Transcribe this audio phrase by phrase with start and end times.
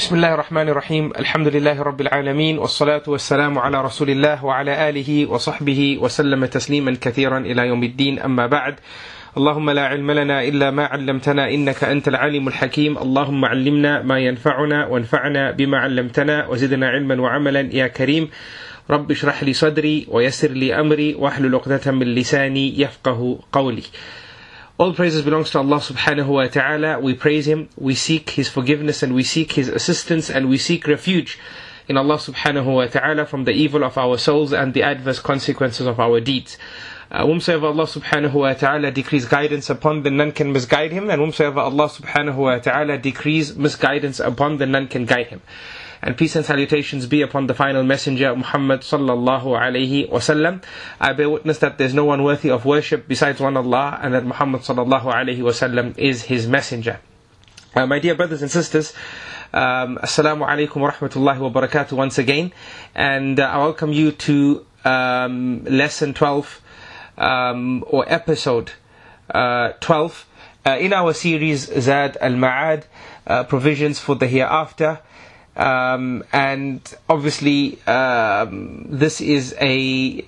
[0.00, 5.26] بسم الله الرحمن الرحيم الحمد لله رب العالمين والصلاة والسلام على رسول الله وعلى آله
[5.26, 8.74] وصحبه وسلم تسليما كثيرا إلى يوم الدين أما بعد
[9.36, 14.86] اللهم لا علم لنا إلا ما علمتنا إنك أنت العليم الحكيم اللهم علمنا ما ينفعنا
[14.86, 18.28] وانفعنا بما علمتنا وزدنا علما وعملا يا كريم
[18.90, 23.82] رب اشرح لي صدري ويسر لي أمري واحلل عقدة من لساني يفقه قولي
[24.80, 27.00] All praises belongs to Allah subhanahu wa ta'ala.
[27.00, 30.86] We praise Him, we seek His forgiveness and we seek His assistance and we seek
[30.86, 31.38] refuge
[31.86, 35.86] in Allah subhanahu wa ta'ala from the evil of our souls and the adverse consequences
[35.86, 36.56] of our deeds.
[37.10, 41.20] Uh, whomsoever Allah subhanahu wa ta'ala decrees guidance upon, then none can misguide him, and
[41.20, 45.42] whomsoever Allah subhanahu wa ta'ala decrees misguidance upon, then none can guide him.
[46.02, 50.62] And peace and salutations be upon the final messenger, Muhammad sallallahu alayhi wasallam.
[50.98, 54.24] I bear witness that there's no one worthy of worship besides one Allah, and that
[54.24, 57.00] Muhammad sallallahu alayhi wasallam is his messenger.
[57.74, 58.94] Uh, my dear brothers and sisters,
[59.52, 62.52] um, Assalamu alaikum wa rahmatullahi wa barakatuh once again,
[62.94, 66.62] and uh, I welcome you to um, lesson 12
[67.18, 68.72] um, or episode
[69.34, 70.26] uh, 12
[70.66, 72.84] uh, in our series Zad al Ma'ad,
[73.26, 75.00] uh, provisions for the hereafter.
[75.56, 80.24] Um, and obviously, um, this is a,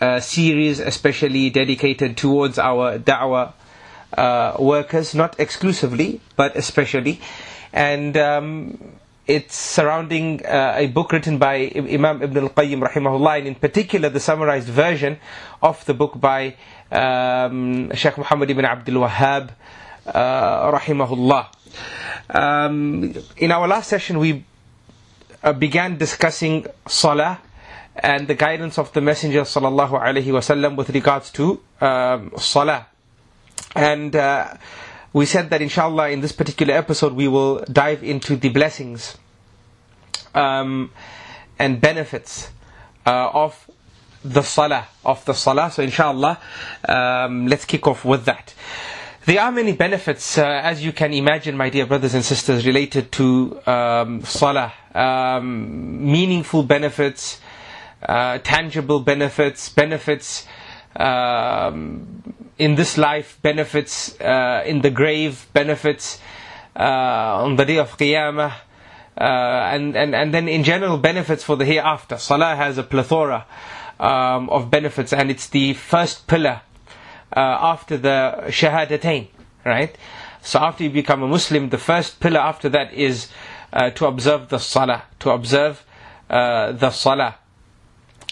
[0.00, 3.52] a, series especially dedicated towards our da'wah
[4.18, 7.20] uh, workers, not exclusively, but especially.
[7.72, 8.78] And um,
[9.26, 14.20] it's surrounding uh, a book written by Imam Ibn al-Qayyim rahimahullah, and in particular the
[14.20, 15.18] summarized version
[15.62, 16.56] of the book by
[16.92, 19.50] um, Sheikh Muhammad ibn Abdul Wahhab
[20.06, 21.46] uh, rahimahullah.
[22.30, 24.44] Um, in our last session we
[25.44, 27.38] uh, began discussing salah
[27.96, 32.86] and the guidance of the Messenger sallallahu alaihi wasallam with regards to um, salah.
[33.76, 34.54] And uh,
[35.12, 39.16] we said that inshallah in this particular episode we will dive into the blessings
[40.34, 40.90] um,
[41.58, 42.50] and benefits
[43.06, 43.70] uh, of
[44.24, 45.70] the salah of the salah.
[45.70, 46.40] So inshallah,
[46.88, 48.54] um, let's kick off with that.
[49.26, 53.10] There are many benefits, uh, as you can imagine, my dear brothers and sisters, related
[53.12, 54.70] to um, salah.
[54.94, 57.40] Um, meaningful benefits,
[58.06, 60.46] uh, tangible benefits, benefits
[60.96, 62.22] um,
[62.58, 66.20] in this life, benefits uh, in the grave, benefits
[66.76, 68.52] uh, on the day of Qiyamah.
[69.16, 72.18] Uh, and, and, and then in general benefits for the hereafter.
[72.18, 73.46] Salah has a plethora
[73.98, 76.60] um, of benefits and it's the first pillar
[77.34, 79.28] uh, after the Shahadatain,
[79.64, 79.96] right?
[80.42, 83.28] So after you become a Muslim, the first pillar after that is
[83.72, 85.84] uh, to observe the Salah, to observe
[86.30, 87.36] uh, the Salah.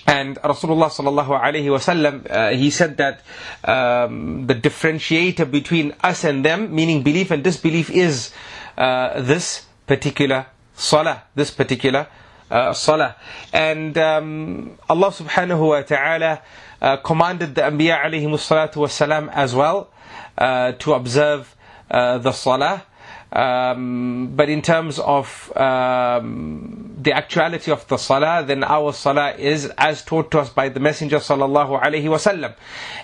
[0.07, 3.23] And Rasulullah sallallahu alaihi wasallam, uh, he said that
[3.65, 8.33] um, the differentiator between us and them, meaning belief and disbelief, is
[8.77, 12.09] uh, this particular salah, this particular
[12.51, 13.17] uh, salah.
[13.53, 16.43] And um, Allah subhanahu wa ta'ala
[16.83, 19.89] uh, commanded the Anbiya alayhi as well
[20.37, 21.55] uh, to observe
[21.91, 22.85] uh, the salah.
[23.33, 29.67] Um, but in terms of um, the actuality of the salah, then our salah is
[29.79, 32.55] as taught to us by the Messenger sallallahu alaihi wasallam.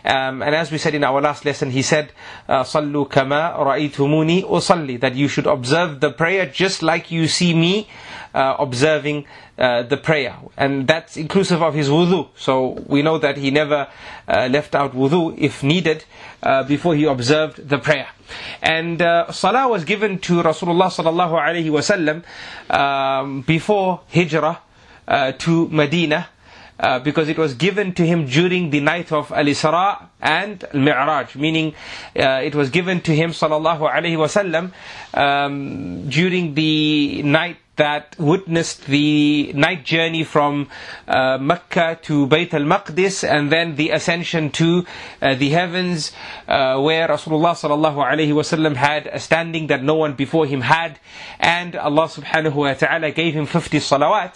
[0.04, 2.12] Um, and as we said in our last lesson, he said,
[2.46, 7.88] "Sallu kama ra'aytumuni usalli," that you should observe the prayer just like you see me
[8.38, 9.26] uh, observing
[9.58, 10.36] uh, the prayer.
[10.56, 12.28] And that's inclusive of his wudu.
[12.36, 13.88] So we know that he never
[14.28, 16.04] uh, left out wudu if needed
[16.42, 18.06] uh, before he observed the prayer.
[18.62, 22.22] And uh, salah was given to Rasulullah sallallahu alaihi wasallam
[22.72, 24.60] um, before hijrah
[25.08, 26.28] uh, to Medina.
[26.80, 31.74] Uh, because it was given to him during the night of Al-Isra and Al-Mi'raj, meaning
[32.14, 34.70] uh, it was given to him sallallahu alaihi wasallam
[35.12, 40.68] um, during the night that witnessed the night journey from
[41.06, 44.84] uh, Mecca to Bayt al-Maqdis and then the ascension to
[45.22, 46.12] uh, the heavens
[46.46, 50.98] uh, where Rasulullah sallallahu had a standing that no one before him had.
[51.38, 54.34] And Allah subhanahu wa ta'ala gave him 50 salawat.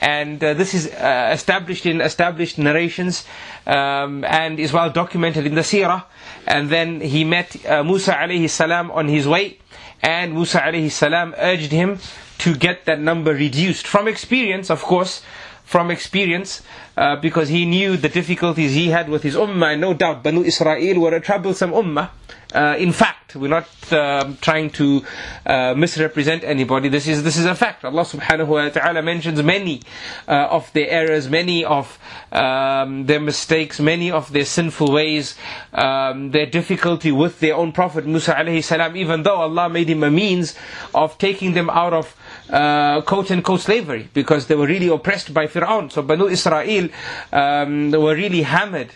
[0.00, 3.24] And uh, this is uh, established in established narrations
[3.66, 6.04] um, and is well documented in the seerah.
[6.46, 9.58] And then he met uh, Musa alayhi salam on his way.
[10.00, 11.98] And Musa alayhi salam urged him
[12.38, 13.86] to get that number reduced.
[13.86, 15.22] From experience, of course,
[15.64, 16.62] from experience,
[16.96, 20.42] uh, because he knew the difficulties he had with his ummah, and no doubt Banu
[20.42, 22.10] Israel were a troublesome ummah.
[22.54, 25.02] Uh, in fact, we're not uh, trying to
[25.44, 26.88] uh, misrepresent anybody.
[26.88, 27.84] This is this is a fact.
[27.84, 29.82] Allah Subhanahu wa Taala mentions many
[30.28, 31.98] uh, of their errors, many of
[32.30, 35.34] um, their mistakes, many of their sinful ways,
[35.72, 38.96] um, their difficulty with their own Prophet Musa alayhi salam.
[38.96, 40.54] Even though Allah made him a means
[40.94, 42.14] of taking them out of
[42.50, 45.90] uh, quote unquote slavery because they were really oppressed by Fir'aun.
[45.90, 46.88] So Banu Israel
[47.32, 48.90] um, were really hammered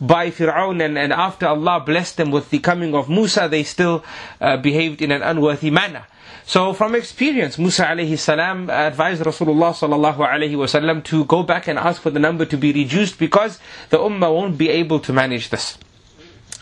[0.00, 4.04] by Fir'aun and, and after Allah blessed them with the coming of Musa, they still
[4.40, 6.06] uh, behaved in an unworthy manner.
[6.44, 11.78] So from experience, Musa alayhi salam advised Rasulullah sallallahu alayhi wasallam to go back and
[11.78, 13.60] ask for the number to be reduced because
[13.90, 15.78] the ummah won't be able to manage this.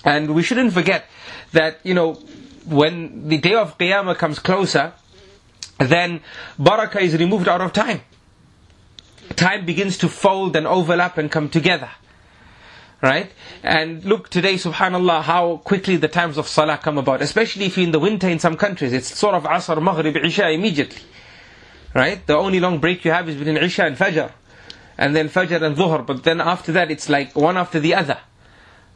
[0.04, 1.06] And we shouldn't forget
[1.52, 2.14] that, you know,
[2.66, 4.92] when the day of Qiyamah comes closer,
[5.80, 6.20] then
[6.58, 8.00] barakah is removed out of time.
[9.36, 11.90] Time begins to fold and overlap and come together
[13.02, 13.30] right?
[13.62, 17.86] And look today, subhanAllah, how quickly the times of salah come about, especially if you're
[17.86, 18.92] in the winter in some countries.
[18.92, 21.02] It's sort of Asr, Maghrib, Isha immediately,
[21.94, 22.24] right?
[22.26, 24.32] The only long break you have is between Isha and Fajr,
[24.98, 28.18] and then Fajr and Dhuhr, but then after that it's like one after the other,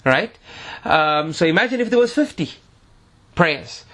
[0.05, 0.37] right?
[0.85, 2.51] Um, so imagine if there was 50
[3.35, 3.85] prayers.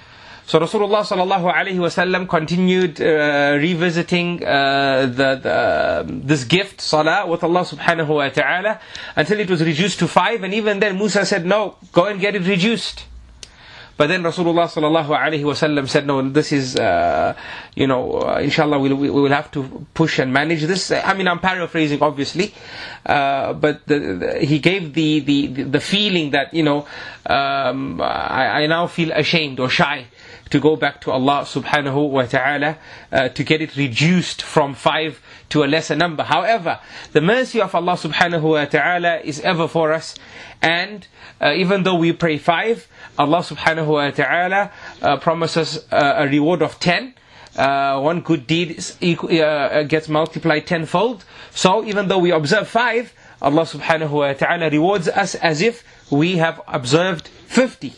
[0.50, 7.24] So Rasulullah sallallahu alaihi wasallam continued uh, revisiting uh, the, the, um, this gift, salah,
[7.24, 8.80] with Allah subhanahu wa taala,
[9.14, 10.42] until it was reduced to five.
[10.42, 13.04] And even then, Musa said, "No, go and get it reduced."
[13.96, 17.36] But then Rasulullah sallallahu alaihi wasallam said, "No, this is, uh,
[17.76, 21.28] you know, uh, inshallah, we'll, we will have to push and manage this." I mean,
[21.28, 22.52] I'm paraphrasing, obviously,
[23.06, 26.86] uh, but the, the, he gave the, the the feeling that you know,
[27.26, 30.06] um, I, I now feel ashamed or shy
[30.50, 32.76] to go back to Allah subhanahu wa ta'ala
[33.12, 36.22] uh, to get it reduced from five to a lesser number.
[36.24, 36.80] However,
[37.12, 40.14] the mercy of Allah subhanahu wa ta'ala is ever for us
[40.60, 41.06] and
[41.40, 42.86] uh, even though we pray five,
[43.18, 44.70] Allah subhanahu wa ta'ala
[45.02, 47.14] uh, promises uh, a reward of ten.
[47.56, 51.24] Uh, one good deed equal, uh, gets multiplied tenfold.
[51.50, 53.12] So even though we observe five,
[53.42, 55.82] Allah subhanahu wa ta'ala rewards us as if
[56.12, 57.94] we have observed 50.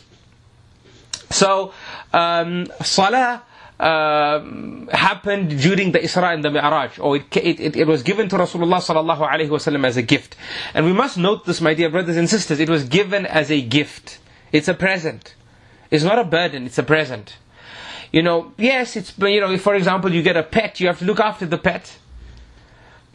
[1.33, 1.73] So
[2.13, 3.43] um, salah
[3.79, 8.35] um, happened during the Isra and the Mi'raj, or it, it, it, was given to
[8.37, 10.35] Rasulullah as a gift.
[10.73, 13.61] And we must note this, my dear brothers and sisters, it was given as a
[13.61, 14.19] gift.
[14.51, 15.35] It's a present.
[15.89, 17.35] It's not a burden, it's a present.
[18.11, 21.05] You know, yes, it's, you know, for example you get a pet, you have to
[21.05, 21.97] look after the pet.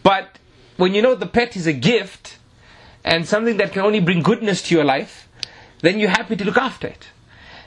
[0.02, 0.38] But
[0.76, 2.38] when you know the pet is a gift,
[3.04, 5.28] and something that can only bring goodness to your life,
[5.80, 7.06] then you're happy to look after it.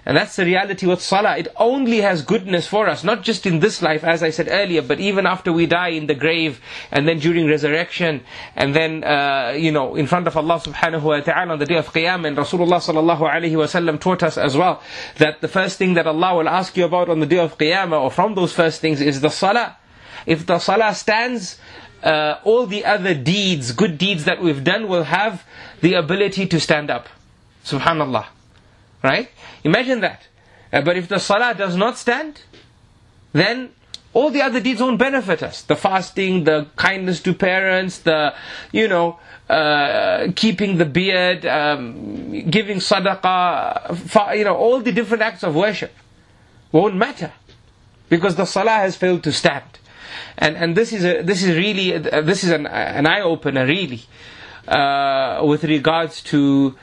[0.04, 1.38] And that's the reality with salah.
[1.38, 4.82] It only has goodness for us, not just in this life, as I said earlier,
[4.82, 6.60] but even after we die in the grave,
[6.92, 8.22] and then during resurrection,
[8.56, 11.78] and then, uh, you know, in front of Allah subhanahu wa ta'ala on the day
[11.78, 12.28] of Qiyamah.
[12.30, 14.82] And Rasulullah sallallahu alayhi wa taught us as well,
[15.18, 18.02] that the first thing that Allah will ask you about on the day of Qiyamah,
[18.02, 19.78] or from those first things, is the salah.
[20.26, 21.60] If the salah stands,
[22.02, 25.44] uh, all the other deeds, good deeds that we've done will have
[25.82, 27.08] the ability to stand up.
[27.64, 28.41] Subhanallah.
[29.04, 29.30] Right?
[29.64, 30.28] Imagine that.
[30.72, 32.42] Uh, but if the salah does not stand,
[33.34, 33.72] then
[34.14, 35.62] all the other deeds won't benefit us.
[35.64, 38.34] The fasting, the kindness to parents, the,
[38.72, 39.20] you know,
[39.50, 45.94] uh, keeping the beard, um, giving sadaqah, you know, all the different acts of worship
[46.72, 47.34] won't matter
[48.10, 49.64] because the salah has failed to stand.
[50.38, 53.66] And and this is a, this is really uh, this is an an eye opener
[53.66, 54.04] really
[54.68, 56.76] uh, with regards to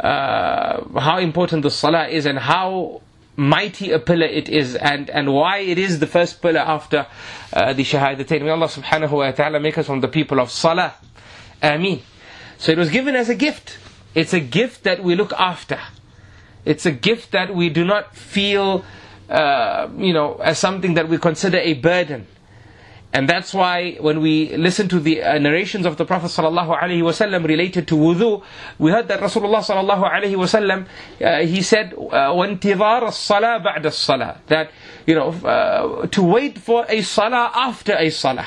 [0.00, 3.00] uh, how important the salah is and how
[3.36, 7.06] mighty a pillar it is and, and why it is the first pillar after
[7.52, 8.42] uh, the shahadatain.
[8.42, 10.94] May Allah subhanahu wa ta'ala make us from the people of salah.
[11.62, 12.02] Ameen.
[12.58, 13.78] So it was given as a gift.
[14.14, 15.80] It's a gift that we look after.
[16.64, 18.84] It's a gift that we do not feel,
[19.28, 22.26] uh, you know, as something that we consider a burden.
[23.13, 27.87] And that's why when we listen to the uh, narrations of the Prophet ﷺ related
[27.87, 28.43] to wudu,
[28.77, 30.85] we heard that Rasulullah ﷺ,
[31.21, 34.71] uh, he said, وَانْتِظَارَ الصَّلَاةِ بَعْدَ الصَّلَاةِ That,
[35.07, 38.45] you know, uh, to wait for a salah after a salah.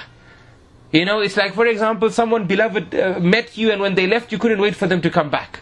[0.92, 4.31] You know, it's like, for example, someone beloved uh, met you and when they left,
[4.31, 5.59] you couldn't wait for them to come back.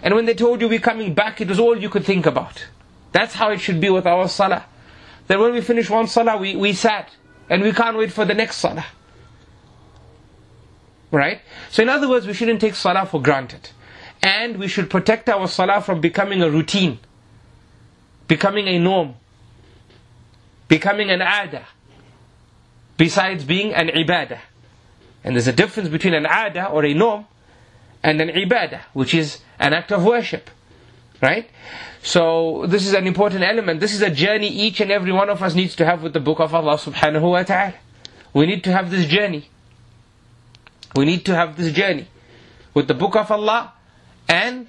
[0.00, 2.66] And when they told you we're coming back, it was all you could think about.
[3.10, 4.66] That's how it should be with our salah.
[5.26, 7.10] That when we finish one salah, we, we sat
[7.49, 8.85] and we can't wait for the next salah.
[11.11, 11.41] Right?
[11.71, 13.71] So, in other words, we shouldn't take salah for granted.
[14.21, 16.99] And we should protect our salah from becoming a routine,
[18.27, 19.15] becoming a norm,
[20.67, 21.65] becoming an ada,
[22.97, 24.39] besides being an ibadah.
[25.23, 27.25] And there's a difference between an ada or a norm
[28.03, 30.49] and an ibadah, which is an act of worship.
[31.21, 31.49] Right?
[32.01, 33.79] So this is an important element.
[33.79, 36.19] This is a journey each and every one of us needs to have with the
[36.19, 37.73] book of Allah subhanahu wa ta'ala.
[38.33, 39.49] We need to have this journey.
[40.95, 42.07] We need to have this journey
[42.73, 43.73] with the book of Allah
[44.27, 44.67] and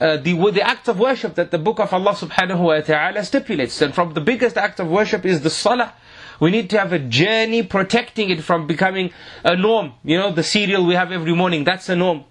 [0.00, 3.80] uh, the, the act of worship that the book of Allah subhanahu wa ta'ala stipulates.
[3.80, 5.94] And from the biggest act of worship is the salah
[6.40, 9.12] We need to have a journey protecting it from becoming
[9.44, 9.94] a norm.
[10.02, 12.24] You know, the cereal we have every morning, that's a norm.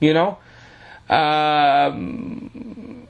[0.00, 0.38] You know?
[1.08, 3.06] Um,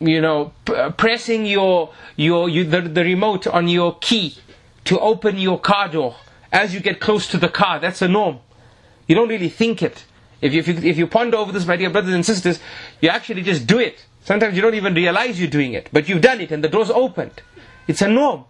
[0.00, 4.36] you know, p- pressing your, your, you, the, the remote on your key
[4.84, 6.16] to open your car door
[6.52, 8.38] as you get close to the car, that's a norm.
[9.06, 10.04] You don't really think it.
[10.40, 12.60] If you, if you, if you ponder over this, my dear brothers and sisters,
[13.00, 14.06] you actually just do it.
[14.24, 16.90] Sometimes you don't even realize you're doing it, but you've done it and the door's
[16.90, 17.42] opened.
[17.86, 18.44] It's a norm.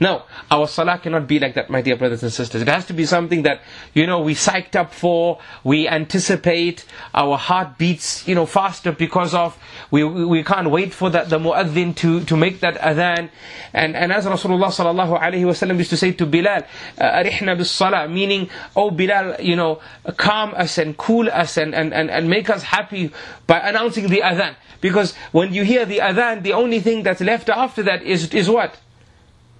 [0.00, 2.62] No, our salah cannot be like that, my dear brothers and sisters.
[2.62, 3.62] It has to be something that,
[3.94, 6.84] you know, we psyched up for, we anticipate,
[7.14, 9.56] our heart beats, you know, faster because of,
[9.92, 13.30] we, we can't wait for that, the muaddin to, to make that adhan.
[13.72, 16.64] And, and as Rasulullah sallallahu alayhi wasallam used to say to Bilal,
[16.98, 19.80] uh, arihna bis salah, meaning, oh Bilal, you know,
[20.16, 23.12] calm us and cool us and, and, and, and make us happy
[23.46, 24.56] by announcing the adhan.
[24.80, 28.50] Because when you hear the adhan, the only thing that's left after that is, is
[28.50, 28.76] what?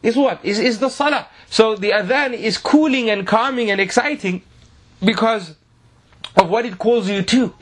[0.04, 0.44] Is what?
[0.44, 1.26] Is, is the salah.
[1.48, 4.42] So the adhan is cooling and calming and exciting
[5.02, 5.54] because
[6.36, 7.54] of what it calls you to,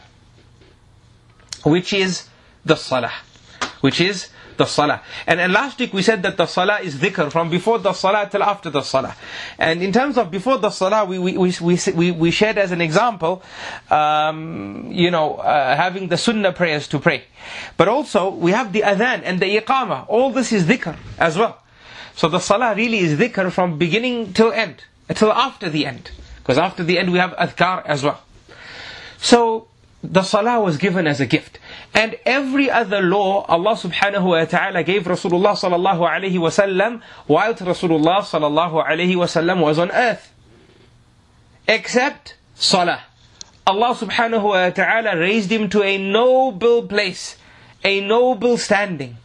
[1.62, 2.28] which is
[2.64, 3.12] the salah.
[3.80, 5.02] Which is the salah.
[5.26, 8.28] And, and last week we said that the salah is dhikr from before the salah
[8.28, 9.14] till after the salah.
[9.56, 12.80] And in terms of before the salah, we, we, we, we, we shared as an
[12.80, 13.42] example,
[13.88, 17.22] um, you know, uh, having the sunnah prayers to pray.
[17.76, 20.06] But also we have the adhan and the iqamah.
[20.08, 21.61] All this is dhikr as well.
[22.14, 26.10] So the salah really is dhikr from beginning till end, till after the end.
[26.38, 28.20] Because after the end we have adhkar as well.
[29.18, 29.68] So
[30.02, 31.58] the salah was given as a gift.
[31.94, 37.54] And every other law Allah subhanahu wa ta'ala gave Rasulullah sallallahu alayhi wa sallam while
[37.54, 40.32] Rasulullah sallallahu alayhi wa sallam was on earth.
[41.68, 43.04] Except salah.
[43.64, 47.36] Allah subhanahu wa ta'ala raised him to a noble place,
[47.84, 49.16] a noble standing.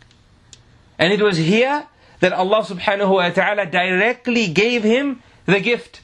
[1.00, 1.88] And it was here
[2.20, 6.02] that Allah subhanahu wa ta'ala directly gave him the gift.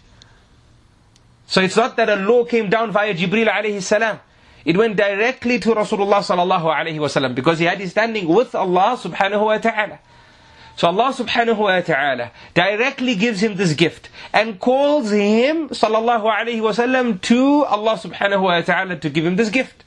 [1.48, 4.20] So it's not that a law came down via Jibril alayhi salam.
[4.66, 8.98] It went directly to Rasulullah sallallahu alayhi wasallam because he had his standing with Allah
[9.00, 10.00] subhanahu wa ta'ala.
[10.76, 16.62] So Allah subhanahu wa ta'ala directly gives him this gift and calls him sallallahu alayhi
[16.62, 19.84] wasallam to Allah subhanahu wa ta'ala to give him this gift.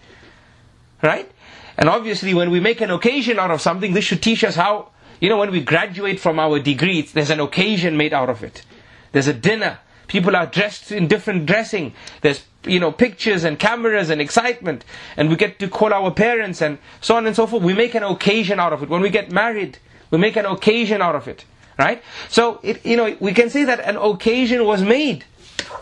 [1.02, 1.30] Right?
[1.76, 4.90] And obviously when we make an occasion out of something, this should teach us how,
[5.20, 8.64] you know, when we graduate from our degree, there's an occasion made out of it.
[9.12, 9.78] There's a dinner.
[10.08, 11.94] People are dressed in different dressing.
[12.20, 14.84] There's, you know, pictures and cameras and excitement.
[15.16, 17.62] And we get to call our parents and so on and so forth.
[17.62, 18.88] We make an occasion out of it.
[18.88, 19.78] When we get married,
[20.10, 21.44] we make an occasion out of it.
[21.78, 22.02] Right?
[22.28, 25.24] So, it, you know, we can say that an occasion was made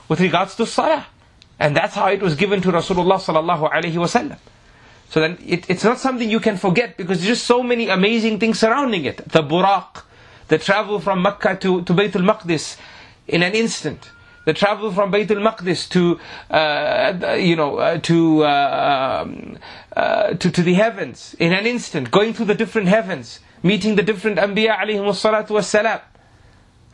[0.09, 1.07] with regards to salah.
[1.59, 4.39] And that's how it was given to Rasulullah sallallahu alaihi wasallam.
[5.15, 8.41] So then it, it's not something you can forget because there's just so many amazing
[8.41, 9.19] things surrounding it.
[9.19, 10.03] The buraq,
[10.49, 12.77] the travel from Mecca to, to Baytul Maqdis
[13.29, 14.11] in an instant.
[14.45, 16.19] The travel from Baytul Maqdis to,
[16.53, 19.57] uh, you know, uh, to, uh, um,
[19.97, 22.11] uh, to, to the heavens in an instant.
[22.11, 23.39] Going through the different heavens.
[23.63, 26.01] Meeting the different Anbiya alayhim salatu wassalam.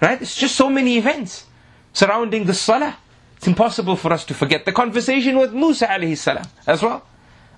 [0.02, 0.20] Right?
[0.20, 1.46] It's just so many events
[1.94, 2.98] surrounding the Salah.
[3.38, 4.66] It's impossible for us to forget.
[4.66, 7.06] The conversation with Musa alayhi salam as well.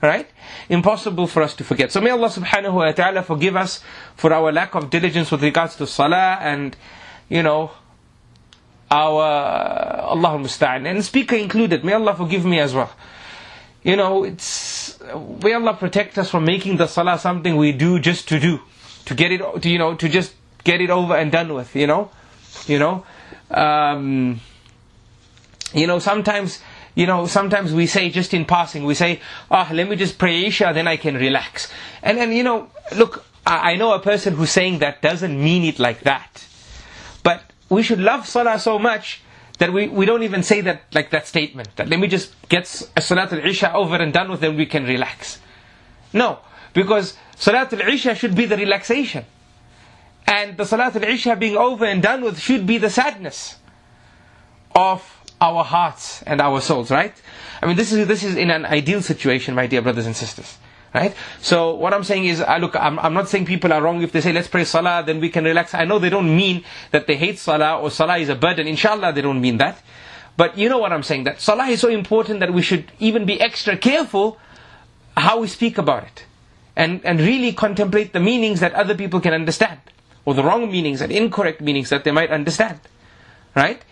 [0.02, 0.28] Right?
[0.68, 1.92] Impossible for us to forget.
[1.92, 3.80] So may Allah subhanahu wa ta'ala forgive us
[4.16, 6.76] for our lack of diligence with regards to salah and,
[7.28, 7.70] you know,
[8.90, 9.22] our
[10.10, 10.90] Allah musta'an.
[10.90, 11.84] And speaker included.
[11.84, 12.90] May Allah forgive me as well.
[13.84, 14.98] You know, it's,
[15.42, 18.60] may Allah protect us from making the salah something we do just to do.
[19.06, 21.86] To get it, to, you know, to just get it over and done with, you
[21.86, 22.10] know?
[22.66, 23.04] You know?
[23.50, 24.40] Um,
[25.74, 26.60] you know, sometimes,
[26.94, 29.20] you know, sometimes we say just in passing, we say,
[29.50, 31.72] ah, let me just pray Isha, then I can relax.
[32.02, 35.64] And then, you know, look, I, I know a person who's saying that doesn't mean
[35.64, 36.46] it like that.
[37.22, 39.22] But we should love Salah so much
[39.58, 41.74] that we, we don't even say that like that statement.
[41.76, 45.38] That let me just get Salat al-Isha over and done with, then we can relax.
[46.12, 46.40] No,
[46.74, 49.24] because Salat al-Isha should be the relaxation.
[50.26, 53.56] And the Salat al-Isha being over and done with should be the sadness
[54.74, 57.12] of our hearts and our souls, right?
[57.60, 60.56] I mean, this is, this is in an ideal situation, my dear brothers and sisters.
[60.94, 61.14] Right?
[61.40, 64.12] So what I'm saying is, I look, I'm, I'm not saying people are wrong if
[64.12, 65.74] they say let's pray salah, then we can relax.
[65.74, 68.66] I know they don't mean that they hate salah or salah is a burden.
[68.66, 69.82] Inshallah, they don't mean that.
[70.36, 71.24] But you know what I'm saying?
[71.24, 74.38] That salah is so important that we should even be extra careful
[75.16, 76.24] how we speak about it,
[76.76, 79.80] and and really contemplate the meanings that other people can understand,
[80.24, 82.80] or the wrong meanings and incorrect meanings that they might understand.
[83.54, 83.82] Right?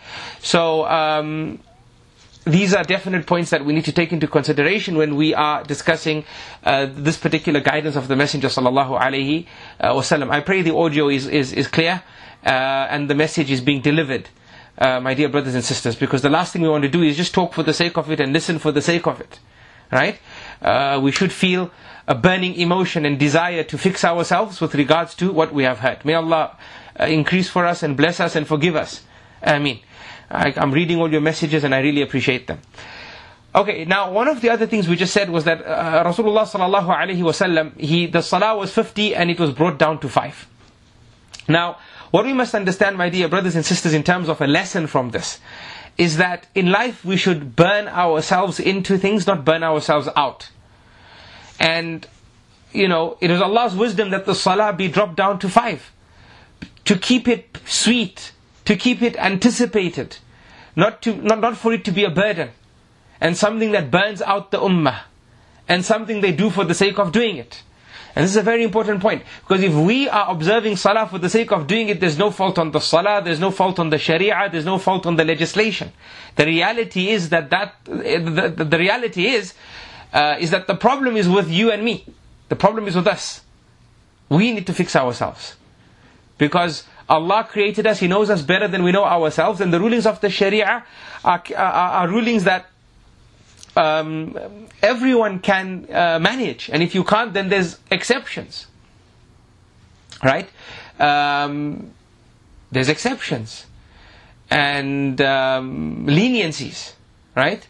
[0.40, 0.86] So.
[0.86, 1.60] Um,
[2.46, 6.24] these are definite points that we need to take into consideration when we are discussing
[6.64, 9.46] uh, this particular guidance of the Messenger sallallahu alaihi
[9.78, 10.30] uh, wasallam.
[10.30, 12.02] I pray the audio is is, is clear
[12.44, 12.48] uh,
[12.90, 14.28] and the message is being delivered,
[14.78, 15.96] uh, my dear brothers and sisters.
[15.96, 18.10] Because the last thing we want to do is just talk for the sake of
[18.10, 19.38] it and listen for the sake of it,
[19.92, 20.18] right?
[20.62, 21.70] Uh, we should feel
[22.08, 26.04] a burning emotion and desire to fix ourselves with regards to what we have heard.
[26.04, 26.56] May Allah
[26.98, 29.02] uh, increase for us and bless us and forgive us.
[29.42, 29.80] Ameen.
[30.30, 32.60] I, am reading all your messages and I really appreciate them.
[33.54, 36.86] Okay, now one of the other things we just said was that uh, Rasulullah sallallahu
[36.86, 40.46] alaihi wasallam, he the salah was 50 and it was brought down to five.
[41.48, 41.78] Now,
[42.12, 45.10] what we must understand, my dear brothers and sisters, in terms of a lesson from
[45.10, 45.40] this,
[45.98, 50.50] is that in life we should burn ourselves into things, not burn ourselves out.
[51.58, 52.06] And
[52.72, 55.92] you know, it is Allah's wisdom that the salah be dropped down to five,
[56.84, 58.32] to keep it sweet,
[58.70, 60.18] to keep it anticipated,
[60.76, 62.50] not, to, not, not for it to be a burden,
[63.20, 65.00] and something that burns out the ummah,
[65.68, 67.64] and something they do for the sake of doing it.
[68.14, 71.28] And this is a very important point, because if we are observing salah for the
[71.28, 73.98] sake of doing it, there's no fault on the salah, there's no fault on the
[73.98, 75.90] sharia, there's no fault on the legislation.
[76.36, 79.52] The reality is that, that the, the, the reality is,
[80.12, 82.06] uh, is that the problem is with you and me.
[82.48, 83.42] The problem is with us.
[84.28, 85.56] We need to fix ourselves.
[86.38, 90.06] Because Allah created us, He knows us better than we know ourselves, and the rulings
[90.06, 90.84] of the Sharia
[91.24, 92.66] are, are, are rulings that
[93.76, 94.38] um,
[94.80, 98.68] everyone can uh, manage, and if you can't, then there's exceptions.
[100.22, 100.48] Right?
[101.00, 101.90] Um,
[102.70, 103.66] there's exceptions
[104.50, 106.92] and um, leniencies,
[107.34, 107.66] right?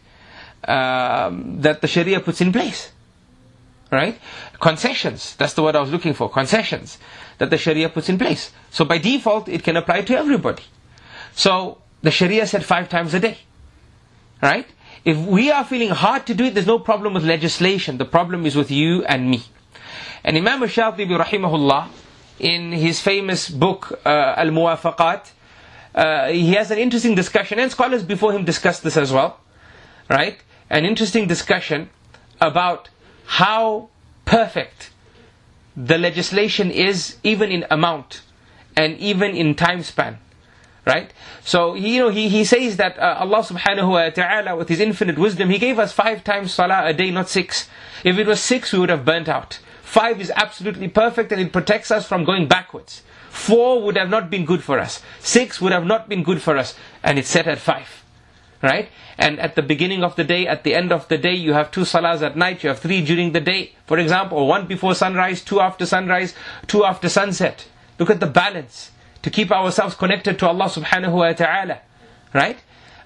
[0.67, 2.91] Um, that the Sharia puts in place,
[3.91, 4.19] right?
[4.59, 5.35] Concessions.
[5.37, 6.29] That's the word I was looking for.
[6.29, 6.99] Concessions
[7.41, 8.51] that the Sharia puts in place.
[8.69, 10.61] So by default, it can apply to everybody.
[11.33, 13.39] So the Sharia said five times a day.
[14.43, 14.67] Right?
[15.03, 17.97] If we are feeling hard to do it, there's no problem with legislation.
[17.97, 19.41] The problem is with you and me.
[20.23, 21.87] And Imam Shatibi rahimahullah,
[22.37, 25.31] in his famous book, uh, Al-Muwafaqat,
[25.95, 29.39] uh, he has an interesting discussion, and scholars before him discussed this as well,
[30.11, 30.37] right?
[30.69, 31.89] An interesting discussion
[32.39, 32.89] about
[33.25, 33.89] how
[34.25, 34.91] perfect
[35.85, 38.21] the legislation is even in amount
[38.75, 40.19] and even in time span.
[40.85, 41.13] Right?
[41.43, 45.17] So, you know, he, he says that uh, Allah subhanahu wa ta'ala, with His infinite
[45.17, 47.69] wisdom, He gave us five times salah a day, not six.
[48.03, 49.59] If it was six, we would have burnt out.
[49.83, 53.03] Five is absolutely perfect and it protects us from going backwards.
[53.29, 55.01] Four would have not been good for us.
[55.19, 56.75] Six would have not been good for us.
[57.03, 58.00] And it's set at five.
[58.61, 58.89] Right?
[59.21, 61.69] and at the beginning of the day, at the end of the day, you have
[61.69, 65.43] two salahs at night, you have three during the day, for example, one before sunrise,
[65.43, 66.33] two after sunrise,
[66.65, 67.67] two after sunset.
[67.99, 68.89] Look at the balance
[69.21, 71.79] to keep ourselves connected to Allah subhanahu wa ta'ala,
[72.33, 72.57] right?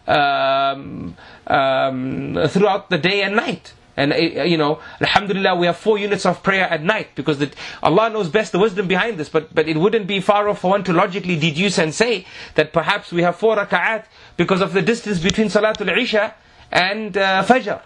[0.07, 3.73] Um, um, throughout the day and night.
[3.97, 7.51] And uh, you know, Alhamdulillah, we have four units of prayer at night because the,
[7.81, 9.29] Allah knows best the wisdom behind this.
[9.29, 12.73] But but it wouldn't be far off for one to logically deduce and say that
[12.73, 14.05] perhaps we have four rak'at
[14.37, 16.33] because of the distance between Salatul Isha
[16.71, 17.81] and uh, Fajr.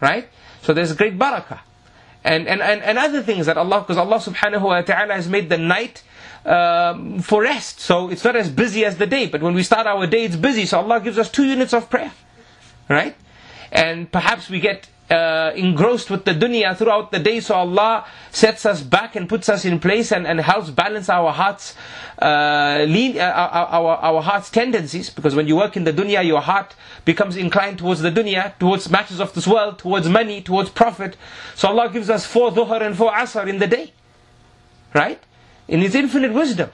[0.00, 0.28] Right?
[0.62, 1.60] So there's great barakah.
[2.24, 5.48] And, and, and, and other things that Allah, because Allah subhanahu wa ta'ala has made
[5.48, 6.04] the night
[6.44, 7.80] um, for rest.
[7.80, 9.26] So it's not as busy as the day.
[9.26, 10.66] But when we start our day, it's busy.
[10.66, 12.12] So Allah gives us two units of prayer.
[12.88, 13.16] Right?
[13.72, 18.64] And perhaps we get uh, engrossed with the dunya throughout the day, so Allah sets
[18.64, 21.74] us back and puts us in place and, and helps balance our hearts,
[22.18, 25.10] uh, lean, uh, our, our heart's tendencies.
[25.10, 28.88] Because when you work in the dunya, your heart becomes inclined towards the dunya, towards
[28.88, 31.16] matters of this world, towards money, towards profit.
[31.54, 33.92] So Allah gives us four dhuhr and four asr in the day.
[34.94, 35.20] Right?
[35.68, 36.70] In His infinite wisdom.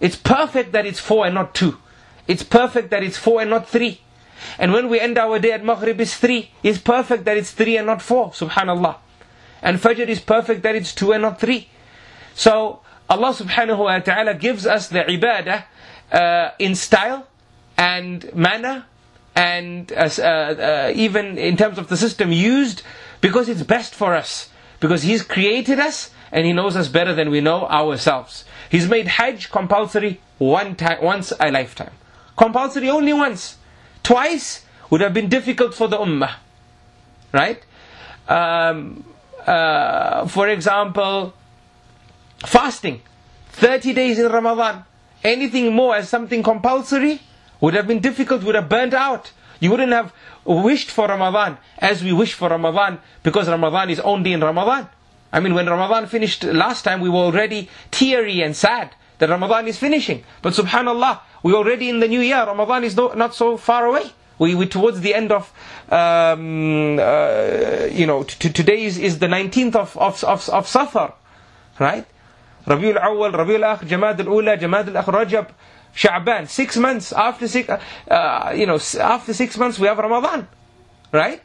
[0.00, 1.78] It's perfect that it's four and not two.
[2.26, 4.00] It's perfect that it's four and not three.
[4.58, 6.50] And when we end our day at Maghrib is three.
[6.62, 8.30] It's perfect that it's three and not four.
[8.30, 8.96] Subhanallah.
[9.62, 11.68] And Fajr is perfect that it's two and not three.
[12.34, 15.64] So Allah subhanahu wa ta'ala gives us the ibadah
[16.10, 17.26] uh, in style
[17.76, 18.86] and manner
[19.34, 22.82] and uh, uh, even in terms of the system used
[23.20, 24.48] because it's best for us.
[24.80, 28.44] Because He's created us and He knows us better than we know ourselves.
[28.70, 31.92] He's made Hajj compulsory one time, once a lifetime.
[32.36, 33.58] Compulsory only once
[34.02, 36.34] twice would have been difficult for the ummah.
[37.32, 37.62] Right?
[38.28, 39.04] Um,
[39.46, 41.34] uh, for example,
[42.44, 43.00] fasting.
[43.52, 44.84] 30 days in Ramadan.
[45.24, 47.20] Anything more as something compulsory
[47.60, 49.32] would have been difficult, would have burnt out.
[49.60, 50.12] You wouldn't have
[50.44, 54.88] wished for Ramadan as we wish for Ramadan because Ramadan is only in Ramadan.
[55.32, 59.68] I mean, when Ramadan finished last time, we were already teary and sad that Ramadan
[59.68, 60.24] is finishing.
[60.42, 62.44] But subhanallah, we're already in the new year.
[62.44, 64.10] Ramadan is not so far away.
[64.38, 65.52] We, we towards the end of,
[65.90, 71.14] um, uh, you know, t- today is, is the 19th of, of, of, of Safar,
[71.78, 72.06] right?
[72.66, 75.50] Rabiul Awal, Rabiul Akh, Jamad al-Ula, Jamad al-Akh, Rajab,
[75.94, 76.48] Sha'ban.
[76.48, 80.48] Six months after six, uh, you know, after six months we have Ramadan,
[81.12, 81.40] right?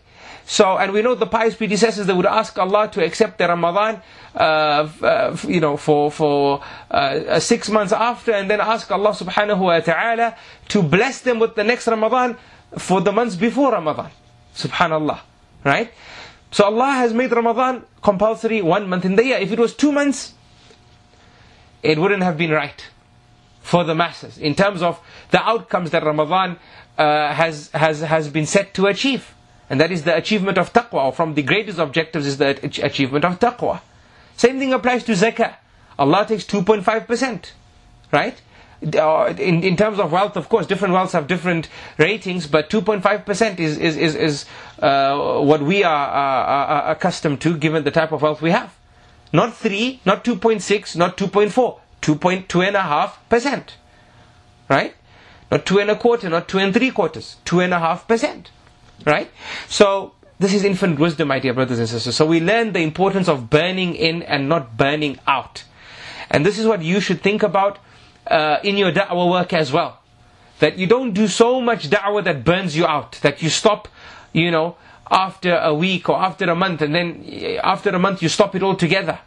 [0.50, 4.02] So, and we know the pious predecessors that would ask Allah to accept their Ramadan,
[4.34, 9.60] uh, uh, you know, for for uh, six months after, and then ask Allah Subhanahu
[9.60, 10.38] wa Taala
[10.70, 12.38] to bless them with the next Ramadan
[12.78, 14.10] for the months before Ramadan.
[14.56, 15.20] Subhanallah,
[15.66, 15.92] right?
[16.52, 19.40] So Allah has made Ramadan compulsory one month in the year.
[19.40, 20.34] If it was two months,
[21.84, 22.86] it wouldn't have been right
[23.60, 24.98] for the masses in terms of
[25.32, 26.58] the outcomes that Ramadan
[26.98, 29.34] uh, has has has been set to achieve.
[29.70, 32.50] And that is the achievement of taqwa, or from the greatest objectives is the
[32.84, 33.82] achievement of taqwa.
[34.38, 35.56] Same thing applies to zakah.
[36.00, 37.52] Allah takes 2.5%,
[38.12, 38.40] right?
[38.96, 43.60] Uh, in, in terms of wealth, of course, different wealths have different ratings, but 2.5%
[43.60, 44.46] is, is, is, is
[44.80, 48.74] uh, what we are, uh, are accustomed to given the type of wealth we have.
[49.34, 53.64] Not 3, not 2.6, not 2.4, 2.2.5%.
[54.70, 54.94] Right?
[55.50, 58.46] Not 2 and a quarter, not 2 and 3 quarters, 2.5%.
[59.06, 59.30] Right?
[59.68, 62.16] So, this is infinite wisdom, my dear brothers and sisters.
[62.16, 65.64] So we learn the importance of burning in and not burning out.
[66.30, 67.80] And this is what you should think about
[68.28, 70.00] uh, in your da'wah work as well.
[70.60, 73.88] That you don't do so much da'wah that burns you out, that you stop,
[74.34, 74.76] you know,
[75.10, 78.54] after a week or after a month, and then uh, after a month you stop
[78.56, 79.20] it altogether.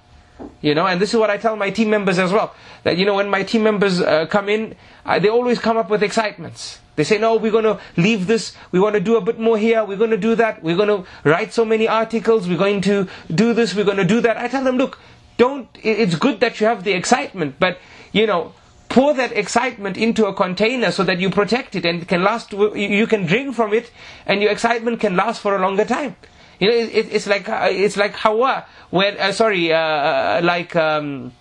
[0.61, 2.54] You know, and this is what I tell my team members as well.
[2.85, 5.90] That, you know, when my team members uh, come in, uh, they always come up
[5.90, 6.79] with excitements.
[6.96, 9.57] They say, no, we're going to leave this, we want to do a bit more
[9.57, 12.81] here, we're going to do that, we're going to write so many articles, we're going
[12.83, 14.37] to do this, we're going to do that.
[14.37, 14.98] I tell them, look,
[15.38, 17.79] don't, it's good that you have the excitement, but,
[18.12, 18.53] you know,
[18.90, 22.53] pour that excitement into a container so that you protect it and it can last,
[22.53, 23.90] you can drink from it
[24.26, 26.16] and your excitement can last for a longer time.
[26.59, 30.76] You know, it, it's like, uh, it's like Hawa, when, uh, sorry, uh, uh, like,
[30.76, 31.33] um,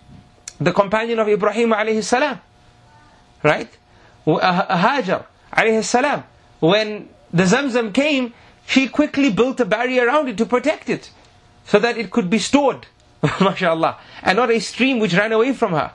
[0.61, 2.39] the companion of Ibrahim alayhi salam,
[3.43, 3.69] right?
[4.25, 4.45] Hajar
[5.09, 5.25] alayhi
[5.81, 6.23] salam,
[6.59, 8.33] when the Zamzam came,
[8.67, 11.11] she quickly built a barrier around it to protect it,
[11.65, 12.87] so that it could be stored,
[13.41, 15.91] mashallah, and not a stream which ran away from her,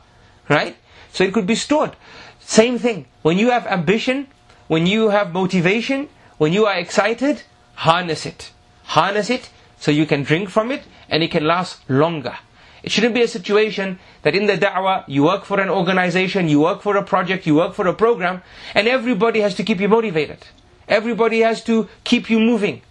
[0.49, 0.77] right?
[1.13, 1.97] So it could be stored.
[2.41, 4.27] Same thing, when you have ambition,
[4.67, 7.43] when you have motivation, when you are excited,
[7.75, 8.51] harness it.
[8.85, 12.37] Harness it so you can drink from it and it can last longer.
[12.85, 16.61] It shouldn't be a situation that in the da'wah, you work for an organization, you
[16.61, 18.43] work for a project, you work for a program,
[18.75, 20.45] and everybody has to keep you motivated.
[20.87, 22.83] Everybody has to keep you moving.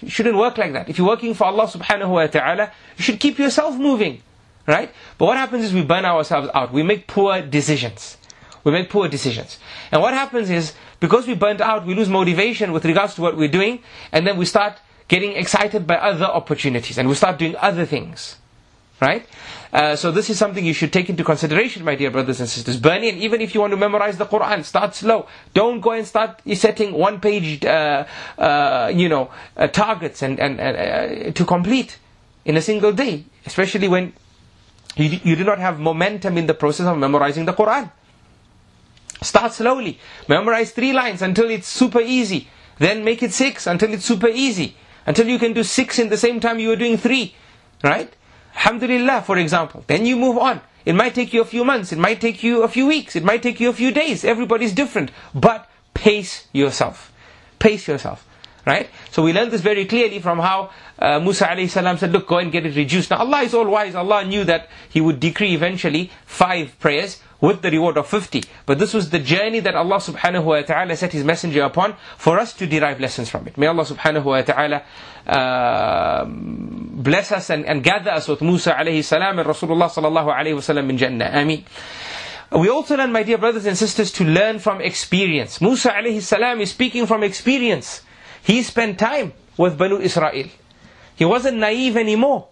[0.00, 0.88] It shouldn't work like that.
[0.88, 4.22] If you're working for Allah subhanahu wa ta'ala, you should keep yourself moving.
[4.66, 4.90] Right?
[5.18, 6.72] But what happens is we burn ourselves out.
[6.72, 8.16] We make poor decisions.
[8.64, 9.58] We make poor decisions.
[9.92, 13.36] And what happens is, because we burnt out, we lose motivation with regards to what
[13.36, 17.56] we're doing, and then we start getting excited by other opportunities, and we start doing
[17.56, 18.36] other things.
[19.00, 19.26] Right?
[19.72, 22.78] Uh, so this is something you should take into consideration, my dear brothers and sisters.
[22.78, 25.28] Burning, even if you want to memorize the Quran, start slow.
[25.54, 28.04] Don't go and start setting one-page, uh,
[28.38, 31.98] uh, you know, uh, targets and, and, uh, to complete
[32.44, 34.12] in a single day, especially when
[34.96, 37.90] you, you do not have momentum in the process of memorizing the Quran.
[39.22, 39.98] Start slowly.
[40.28, 42.48] Memorize three lines until it's super easy.
[42.78, 44.76] Then make it six until it's super easy.
[45.06, 47.34] Until you can do six in the same time you are doing three.
[47.82, 48.12] Right?
[48.58, 49.84] Alhamdulillah, for example.
[49.86, 50.60] Then you move on.
[50.84, 53.22] It might take you a few months, it might take you a few weeks, it
[53.22, 54.24] might take you a few days.
[54.24, 55.10] Everybody's different.
[55.34, 57.12] But pace yourself.
[57.58, 58.26] Pace yourself.
[58.66, 58.90] Right?
[59.10, 62.38] So we learn this very clearly from how uh, Musa alayhi salam said, look, go
[62.38, 63.10] and get it reduced.
[63.10, 63.94] Now Allah is all wise.
[63.94, 68.42] Allah knew that He would decree eventually five prayers with the reward of 50.
[68.66, 72.38] But this was the journey that Allah subhanahu wa ta'ala set His messenger upon for
[72.38, 73.56] us to derive lessons from it.
[73.56, 74.82] May Allah subhanahu wa ta'ala
[75.26, 80.54] uh, bless us and, and, gather us with Musa alayhi salam and Rasulullah sallallahu alayhi
[80.54, 81.30] wa sallam in Jannah.
[81.32, 81.64] Ameen.
[82.50, 85.60] We also learn, my dear brothers and sisters, to learn from experience.
[85.60, 88.02] Musa alayhi salam is speaking from experience.
[88.42, 90.48] He spent time with Banu Israel.
[91.14, 92.48] He wasn't naive anymore.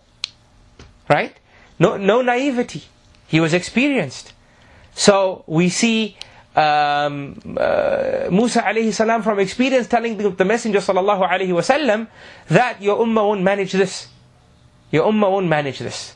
[1.08, 1.34] Right?
[1.78, 2.82] No, no naivety.
[3.26, 4.32] He was experienced.
[4.96, 6.16] So we see
[6.56, 12.08] um, uh, Musa alayhi salam from experience telling the, the Messenger sallallahu alayhi wasallam
[12.48, 14.08] that your ummah won't manage this.
[14.90, 16.14] Your ummah won't manage this.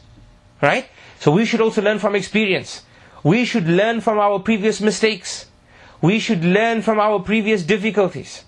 [0.62, 0.88] Right?
[1.18, 2.82] So we should also learn from experience.
[3.22, 5.44] We should learn from our previous mistakes.
[6.00, 8.44] We should learn from our previous difficulties.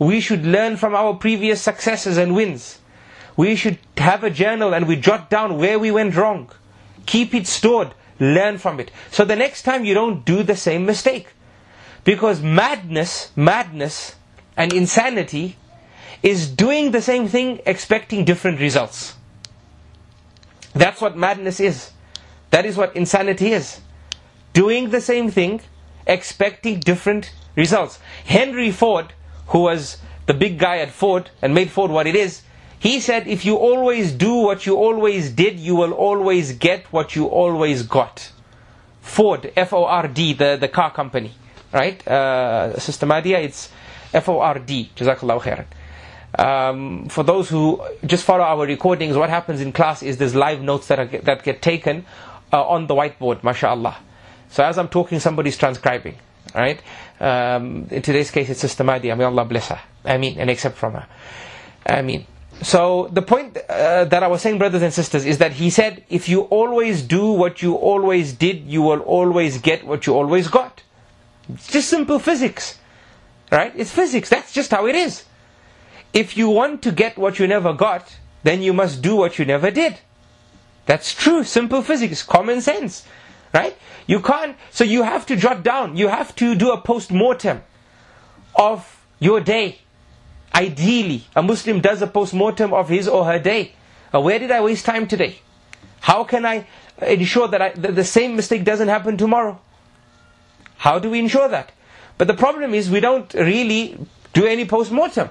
[0.00, 2.80] We should learn from our previous successes and wins.
[3.36, 6.50] We should have a journal and we jot down where we went wrong.
[7.06, 8.90] Keep it stored Learn from it.
[9.10, 11.28] So the next time you don't do the same mistake.
[12.04, 14.14] Because madness, madness
[14.56, 15.56] and insanity
[16.22, 19.14] is doing the same thing expecting different results.
[20.74, 21.90] That's what madness is.
[22.50, 23.80] That is what insanity is.
[24.52, 25.60] Doing the same thing,
[26.06, 27.98] expecting different results.
[28.24, 29.12] Henry Ford,
[29.48, 32.42] who was the big guy at Ford and made Ford what it is,
[32.78, 37.16] he said, if you always do what you always did, you will always get what
[37.16, 38.30] you always got.
[39.00, 41.32] Ford, F-O-R-D, the, the car company,
[41.72, 42.06] right?
[42.06, 43.70] Uh, Sister Madia, it's
[44.12, 45.66] F-O-R-D, Jazakallah khairan.
[46.38, 50.60] Um, for those who just follow our recordings, what happens in class is there's live
[50.60, 52.04] notes that, are, that get taken
[52.52, 53.96] uh, on the whiteboard, mashallah.
[54.50, 56.16] So as I'm talking, somebody's transcribing,
[56.54, 56.80] right?
[57.20, 59.80] Um, in today's case, it's Sister Madia, may Allah bless her.
[60.04, 61.06] I mean, and accept from her.
[61.86, 62.26] I mean.
[62.62, 66.04] So the point uh, that I was saying, brothers and sisters, is that he said,
[66.08, 70.48] if you always do what you always did, you will always get what you always
[70.48, 70.82] got.
[71.48, 72.78] It's just simple physics,
[73.52, 73.72] right?
[73.76, 74.30] It's physics.
[74.30, 75.24] That's just how it is.
[76.12, 79.44] If you want to get what you never got, then you must do what you
[79.44, 79.98] never did.
[80.86, 83.04] That's true, simple physics, common sense,
[83.52, 83.76] right?
[84.06, 87.62] You can't, so you have to jot down, you have to do a post mortem
[88.54, 89.80] of your day.
[90.54, 93.72] Ideally, a Muslim does a post mortem of his or her day.
[94.14, 95.40] Uh, where did I waste time today?
[96.00, 96.66] How can I
[97.02, 99.60] ensure that, I, that the same mistake doesn't happen tomorrow?
[100.78, 101.72] How do we ensure that?
[102.18, 103.98] But the problem is we don't really
[104.32, 105.30] do any post mortem.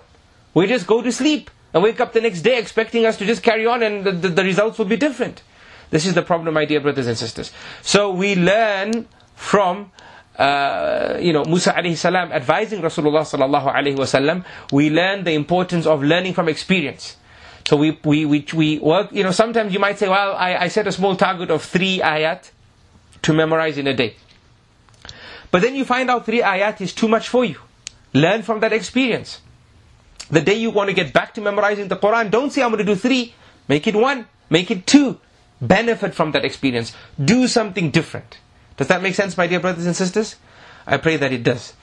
[0.54, 3.44] We just go to sleep and wake up the next day expecting us to just
[3.44, 5.42] carry on and the, the, the results will be different.
[5.90, 7.52] This is the problem, my dear brothers and sisters.
[7.82, 9.92] So we learn from
[10.38, 15.86] uh, you know, Musa alayhi salam advising Rasulullah sallallahu alayhi wasallam, we learn the importance
[15.86, 17.18] of learning from experience.
[17.68, 20.68] So we, we, we, we work, you know, sometimes you might say, well, I, I
[20.68, 22.52] set a small target of three ayat
[23.24, 24.16] to memorize in a day.
[25.52, 27.58] But then you find out three ayat is too much for you.
[28.14, 29.42] Learn from that experience.
[30.30, 32.86] The day you want to get back to memorizing the Quran, don't say I'm going
[32.86, 33.34] to do three.
[33.68, 34.28] Make it one.
[34.50, 35.20] Make it two.
[35.62, 36.94] Benefit from that experience.
[37.24, 38.38] Do something different.
[38.78, 40.36] Does that make sense, my dear brothers and sisters?
[40.86, 41.74] I pray that it does.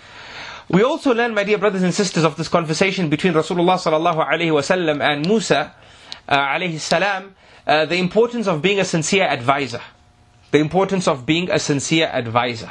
[0.68, 4.52] We also learn, my dear brothers and sisters, of this conversation between Rasulullah sallallahu alaihi
[4.52, 5.74] wasallam and Musa
[6.28, 7.34] uh, alayhi salam,
[7.66, 9.80] uh, the importance of being a sincere advisor.
[10.50, 12.70] The importance of being a sincere advisor.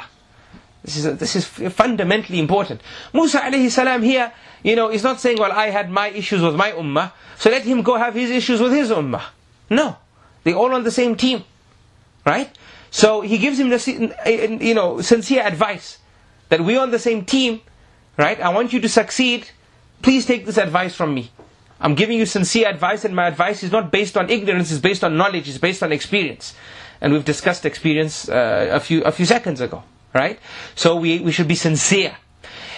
[0.82, 2.80] This is, a, this is fundamentally important.
[3.12, 4.32] Musa alayhi salam here,
[4.62, 7.62] you know, is not saying, well, I had my issues with my ummah, so let
[7.62, 9.22] him go have his issues with his ummah.
[9.70, 9.96] No.
[10.44, 11.44] They're all on the same team.
[12.24, 12.50] Right?
[12.92, 15.98] So he gives him the, you know, sincere advice
[16.50, 17.60] that we're on the same team,
[18.16, 18.40] right?
[18.40, 19.48] I want you to succeed.
[20.02, 21.32] Please take this advice from me.
[21.80, 25.02] I'm giving you sincere advice, and my advice is not based on ignorance, it's based
[25.02, 26.54] on knowledge, it's based on experience.
[27.00, 29.82] And we've discussed experience uh, a few a few seconds ago
[30.14, 30.38] right?
[30.74, 32.16] So we, we should be sincere.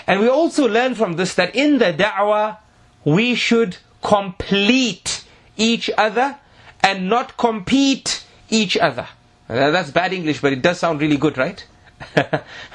[0.06, 2.58] And we also learn from this that in the da'wah,
[3.04, 5.24] we should complete
[5.56, 6.38] each other
[6.82, 9.08] and not compete each other.
[9.48, 11.64] Uh, that's bad English, but it does sound really good, right?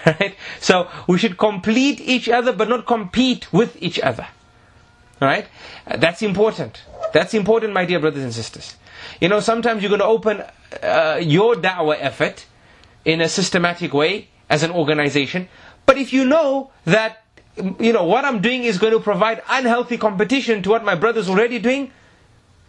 [0.06, 0.36] right?
[0.60, 4.28] So we should complete each other but not compete with each other.
[5.20, 5.48] Right?
[5.86, 6.84] Uh, that's important.
[7.14, 8.76] That's important, my dear brothers and sisters.
[9.20, 10.44] You know, sometimes you're going to open
[10.82, 12.46] uh, your da'wah effort
[13.04, 15.50] in a systematic way as an organization.
[15.86, 17.24] But if you know that
[17.80, 21.28] you know what I'm doing is going to provide unhealthy competition to what my brother's
[21.30, 21.92] already doing,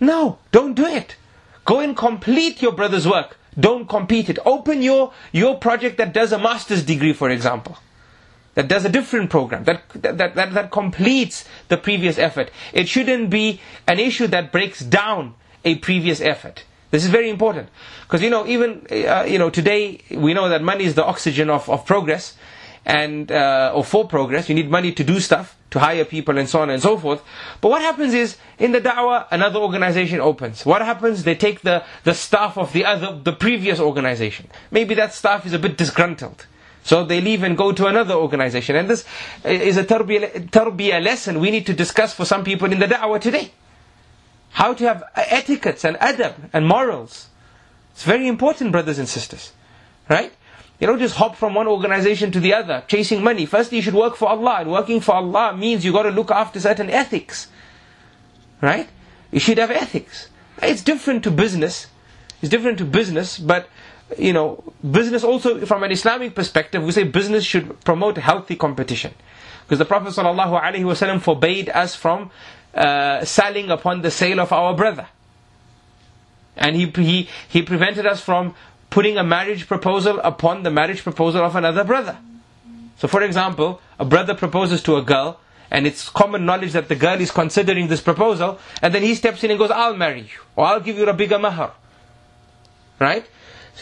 [0.01, 1.17] no, don't do it.
[1.65, 3.37] Go and complete your brother's work.
[3.59, 4.39] Don't compete it.
[4.45, 7.77] Open your your project that does a master's degree, for example.
[8.55, 12.51] That does a different program, that, that, that, that completes the previous effort.
[12.73, 15.35] It shouldn't be an issue that breaks down
[15.65, 16.65] a previous effort.
[16.91, 17.69] This is very important.
[18.03, 21.49] Because, you know, even, uh, you know, today we know that money is the oxygen
[21.49, 22.37] of, of progress
[22.85, 24.49] and, uh, or for progress.
[24.49, 27.22] You need money to do stuff, to hire people and so on and so forth.
[27.61, 30.66] But what happens is, in the da'wah, another organization opens.
[30.66, 31.24] What happens?
[31.24, 34.48] They take the, the staff of the other, the previous organization.
[34.70, 36.46] Maybe that staff is a bit disgruntled.
[36.83, 38.74] So they leave and go to another organization.
[38.74, 39.04] And this
[39.44, 43.52] is a tarbiyah lesson we need to discuss for some people in the da'wah today.
[44.50, 47.28] How to have etiquettes and adab and morals.
[47.92, 49.52] It's very important, brothers and sisters.
[50.09, 50.33] Right?
[50.81, 53.45] You don't just hop from one organization to the other, chasing money.
[53.45, 54.59] Firstly, you should work for Allah.
[54.61, 57.49] And working for Allah means you got to look after certain ethics.
[58.62, 58.88] Right?
[59.31, 60.29] You should have ethics.
[60.62, 61.87] It's different to business.
[62.40, 63.69] It's different to business, but
[64.19, 69.14] you know, business also from an Islamic perspective, we say business should promote healthy competition.
[69.64, 72.31] Because the Prophet ﷺ forbade us from
[72.75, 75.07] uh, selling upon the sale of our brother.
[76.57, 78.55] And he, he, he prevented us from
[78.90, 82.18] putting a marriage proposal upon the marriage proposal of another brother.
[82.98, 86.96] So, for example, a brother proposes to a girl, and it's common knowledge that the
[86.96, 90.40] girl is considering this proposal, and then he steps in and goes, I'll marry you,
[90.57, 91.72] or I'll give you a bigger mahar.
[92.98, 93.24] Right?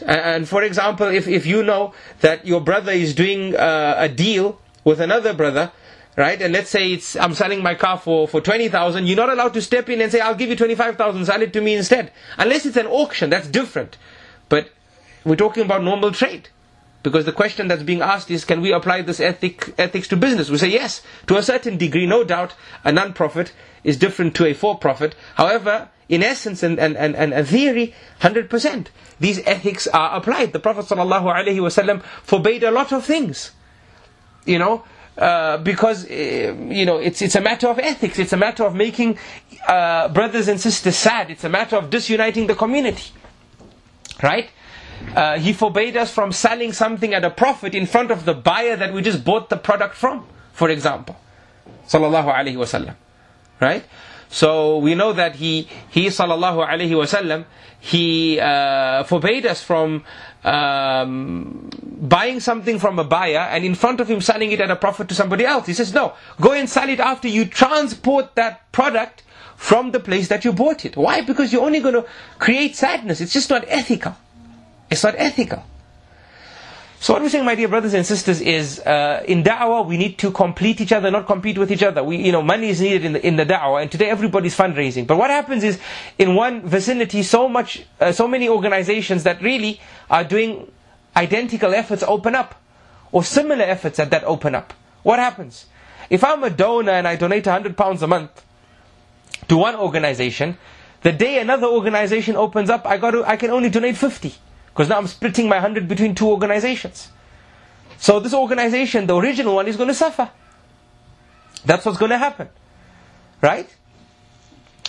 [0.06, 4.60] And for example, if, if you know that your brother is doing uh, a deal
[4.84, 5.72] with another brother,
[6.16, 6.40] right?
[6.40, 9.54] And let's say it's I'm selling my car for, for twenty thousand, you're not allowed
[9.54, 11.74] to step in and say, I'll give you twenty five thousand, sell it to me
[11.74, 12.12] instead.
[12.36, 13.96] Unless it's an auction, that's different.
[14.48, 14.70] But
[15.24, 16.48] we're talking about normal trade.
[17.02, 20.50] Because the question that's being asked is, can we apply this ethic, ethics to business?
[20.50, 22.54] We say yes, to a certain degree, no doubt,
[22.84, 23.52] a non-profit
[23.84, 25.14] is different to a for-profit.
[25.36, 28.86] However, in essence and, and, and, and theory, 100%.
[29.20, 30.52] These ethics are applied.
[30.52, 33.52] The Prophet ﷺ forbade a lot of things.
[34.44, 34.84] You know,
[35.18, 38.18] uh, because uh, you know it's it's a matter of ethics.
[38.18, 39.18] It's a matter of making
[39.66, 41.30] uh, brothers and sisters sad.
[41.30, 43.12] It's a matter of disuniting the community,
[44.22, 44.48] right?
[45.14, 48.76] Uh, he forbade us from selling something at a profit in front of the buyer
[48.76, 51.16] that we just bought the product from, for example.
[51.86, 52.94] Sallallahu alaihi wasallam,
[53.60, 53.84] right?
[54.28, 57.46] So we know that he, he sallallahu alaihi wasallam,
[57.80, 60.04] he uh, forbade us from
[60.44, 64.76] um, buying something from a buyer and in front of him selling it at a
[64.76, 65.66] profit to somebody else.
[65.66, 69.22] He says, no, go and sell it after you transport that product
[69.56, 70.96] from the place that you bought it.
[70.96, 71.22] Why?
[71.22, 72.06] Because you're only going to
[72.38, 73.20] create sadness.
[73.20, 74.14] It's just not ethical.
[74.90, 75.64] It's not ethical.
[77.00, 80.18] So what we're saying, my dear brothers and sisters, is uh, in da'wah we need
[80.18, 82.02] to complete each other, not compete with each other.
[82.02, 85.06] We, you know, money is needed in the in the da'wah, and today everybody's fundraising.
[85.06, 85.78] But what happens is,
[86.18, 90.70] in one vicinity, so much, uh, so many organizations that really are doing
[91.14, 92.56] identical efforts open up,
[93.12, 94.74] or similar efforts that that open up.
[95.04, 95.66] What happens?
[96.10, 98.42] If I'm a donor and I donate 100 pounds a month
[99.46, 100.58] to one organization,
[101.02, 104.34] the day another organization opens up, I got to, I can only donate 50.
[104.78, 107.08] Because now I'm splitting my 100 between two organizations.
[107.96, 110.30] So this organization, the original one, is going to suffer.
[111.66, 112.48] That's what's going to happen.
[113.42, 113.68] Right?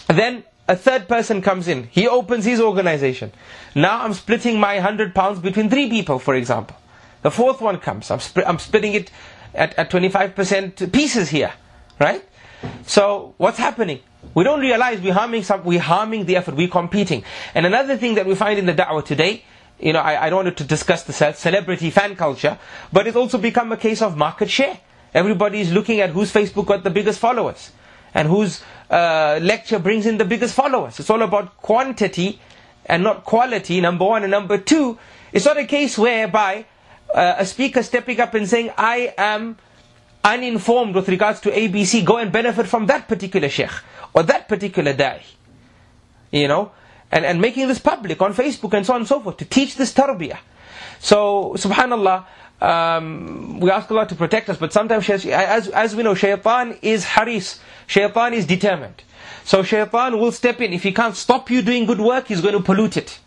[0.08, 1.86] then a third person comes in.
[1.86, 3.32] He opens his organization.
[3.74, 6.78] Now I'm splitting my 100 pounds between three people, for example.
[7.24, 8.12] The fourth one comes.
[8.12, 9.10] I'm, sp- I'm splitting it
[9.56, 11.54] at, at 25% pieces here.
[12.00, 12.24] Right?
[12.86, 14.02] So what's happening?
[14.36, 17.24] We don't realize we're harming some, we're harming the effort, we're competing.
[17.56, 19.46] And another thing that we find in the da'wah today
[19.80, 22.58] you know, I, I don't want to discuss the celebrity fan culture,
[22.92, 24.78] but it's also become a case of market share.
[25.14, 27.72] Everybody is looking at whose Facebook got the biggest followers
[28.14, 31.00] and whose uh, lecture brings in the biggest followers.
[31.00, 32.40] It's all about quantity
[32.86, 34.24] and not quality, number one.
[34.24, 34.98] And number two,
[35.32, 36.66] it's not a case whereby
[37.14, 39.58] uh, a speaker stepping up and saying, I am
[40.24, 43.72] uninformed with regards to ABC, go and benefit from that particular sheikh
[44.14, 45.22] or that particular da'i.
[46.32, 46.72] You know,
[47.12, 49.76] and, and making this public on Facebook and so on and so forth to teach
[49.76, 50.38] this tarbiyah.
[51.00, 52.26] So, subhanAllah,
[52.62, 57.06] um, we ask Allah to protect us, but sometimes, as, as we know, shaitan is
[57.06, 59.02] haris, shaitan is determined.
[59.46, 60.74] So shaitan will step in.
[60.74, 63.20] If he can't stop you doing good work, he's going to pollute it.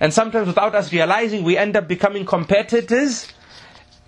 [0.00, 3.26] And sometimes without us realizing, we end up becoming competitors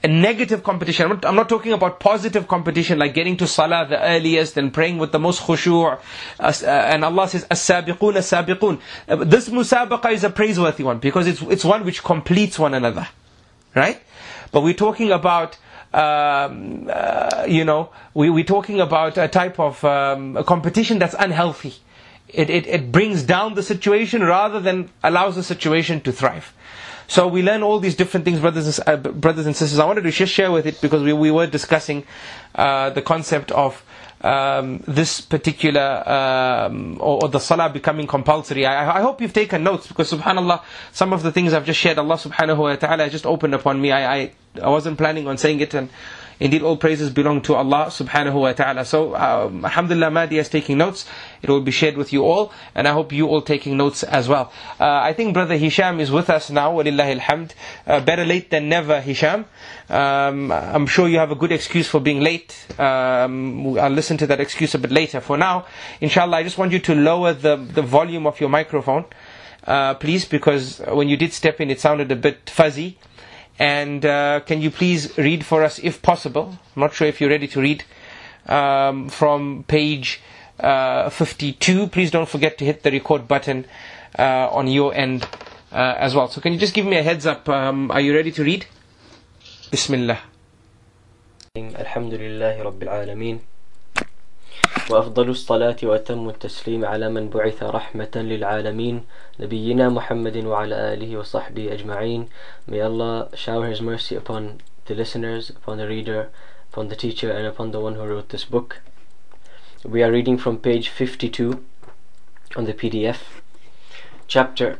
[0.02, 1.20] a negative competition.
[1.24, 5.12] I'm not, talking about positive competition like getting to salah the earliest and praying with
[5.12, 5.98] the most khushu'.
[6.38, 8.80] Uh, and Allah says, as-sabiqun, as-sabiqun.
[9.08, 13.08] Uh, this musabaqa is a praiseworthy one because it's, it's one which completes one another.
[13.74, 14.00] Right?
[14.52, 15.58] But we're talking about,
[15.92, 21.14] um, uh, you know, we, we're talking about a type of um, a competition that's
[21.18, 21.74] unhealthy.
[22.28, 26.54] It, it, it brings down the situation rather than allows the situation to thrive.
[27.10, 29.80] So we learn all these different things, brothers and, uh, brothers and sisters.
[29.80, 32.04] I wanted to just share with it because we, we were discussing
[32.54, 33.82] uh, the concept of
[34.20, 38.64] um, this particular um, or, or, the salah becoming compulsory.
[38.64, 41.98] I, I, hope you've taken notes because subhanallah, some of the things I've just shared,
[41.98, 43.90] Allah subhanahu wa ta'ala just opened upon me.
[43.90, 45.88] I, I, I wasn't planning on saying it and
[46.40, 48.84] Indeed, all praises belong to Allah subhanahu wa ta'ala.
[48.86, 51.04] So, um, alhamdulillah, Mahdi is taking notes.
[51.42, 54.26] It will be shared with you all, and I hope you all taking notes as
[54.26, 54.50] well.
[54.80, 57.52] Uh, I think Brother Hisham is with us now, walillahi alhamd.
[57.86, 59.44] Uh, better late than never, Hisham.
[59.90, 62.56] Um, I'm sure you have a good excuse for being late.
[62.80, 65.20] Um, I'll listen to that excuse a bit later.
[65.20, 65.66] For now,
[66.00, 69.04] inshallah, I just want you to lower the, the volume of your microphone.
[69.66, 72.96] Uh, please, because when you did step in, it sounded a bit fuzzy.
[73.60, 76.58] And uh, can you please read for us, if possible?
[76.74, 77.84] I'm not sure if you're ready to read
[78.46, 80.22] um, from page
[80.58, 81.88] uh, 52.
[81.88, 83.66] Please don't forget to hit the record button
[84.18, 85.28] uh, on your end
[85.72, 86.28] uh, as well.
[86.28, 87.50] So, can you just give me a heads up?
[87.50, 88.64] Um, are you ready to read?
[89.70, 90.18] Bismillah.
[91.54, 93.59] Alhamdulillah.
[94.90, 99.04] وأفضل الصلاة وأتم التسليم على من بعث رحمة للعالمين
[99.40, 102.28] نبينا محمد وعلى آله وصحبه أجمعين
[102.66, 106.30] May Allah shower His mercy upon the listeners, upon the reader,
[106.72, 108.80] upon the teacher and upon the one who wrote this book
[109.84, 111.64] We are reading from page 52
[112.56, 113.18] on the PDF.
[114.26, 114.78] Chapter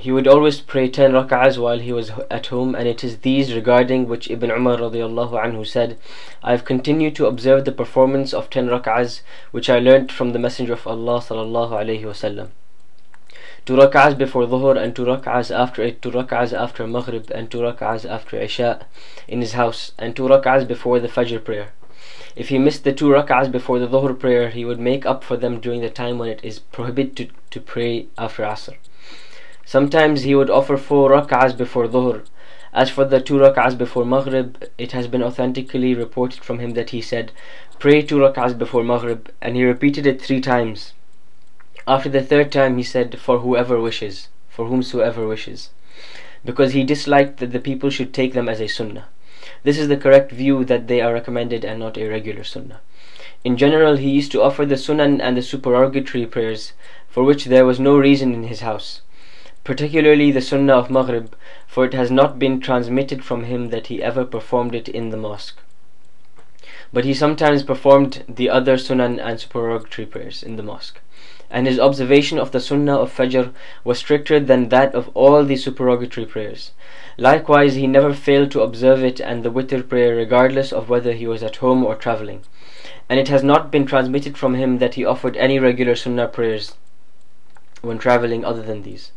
[0.00, 3.54] He would always pray 10 rak'ahs while he was at home and it is these
[3.54, 5.98] regarding which Ibn Umar radiallahu anhu said
[6.42, 10.38] I have continued to observe the performance of 10 rak'ahs which I learnt from the
[10.38, 12.50] Messenger of Allah sallallahu alayhi wasallam
[13.68, 17.58] two rak'ahs before dhuhr and two rak'ahs after it, two rak'ahs after maghrib and two
[17.58, 18.86] rak'ahs after isha
[19.26, 21.68] in his house and two rak'ahs before the fajr prayer.
[22.34, 25.36] If he missed the two rak'ahs before the dhuhr prayer, he would make up for
[25.36, 28.76] them during the time when it is prohibited to, to pray after asr.
[29.68, 32.22] Sometimes he would offer four rak'ahs before dhuhr.
[32.72, 36.88] As for the two rak'ahs before maghrib, it has been authentically reported from him that
[36.88, 37.32] he said,
[37.78, 40.94] Pray two rak'ahs before maghrib, and he repeated it three times.
[41.86, 45.68] After the third time he said, For whoever wishes, for whomsoever wishes,
[46.46, 49.08] because he disliked that the people should take them as a sunnah.
[49.64, 52.80] This is the correct view that they are recommended and not a regular sunnah.
[53.44, 56.72] In general, he used to offer the sunan and the supererogatory prayers,
[57.06, 59.02] for which there was no reason in his house,
[59.68, 61.34] particularly the sunnah of Maghrib,
[61.66, 65.18] for it has not been transmitted from him that he ever performed it in the
[65.18, 65.60] mosque.
[66.90, 71.02] But he sometimes performed the other sunan and supererogatory prayers in the mosque
[71.50, 73.52] and his observation of the sunnah of Fajr
[73.84, 76.72] was stricter than that of all the supererogatory prayers.
[77.16, 81.26] Likewise, he never failed to observe it and the witr prayer regardless of whether he
[81.26, 82.42] was at home or travelling.
[83.08, 86.74] And it has not been transmitted from him that he offered any regular sunnah prayers
[87.80, 89.12] when travelling other than these.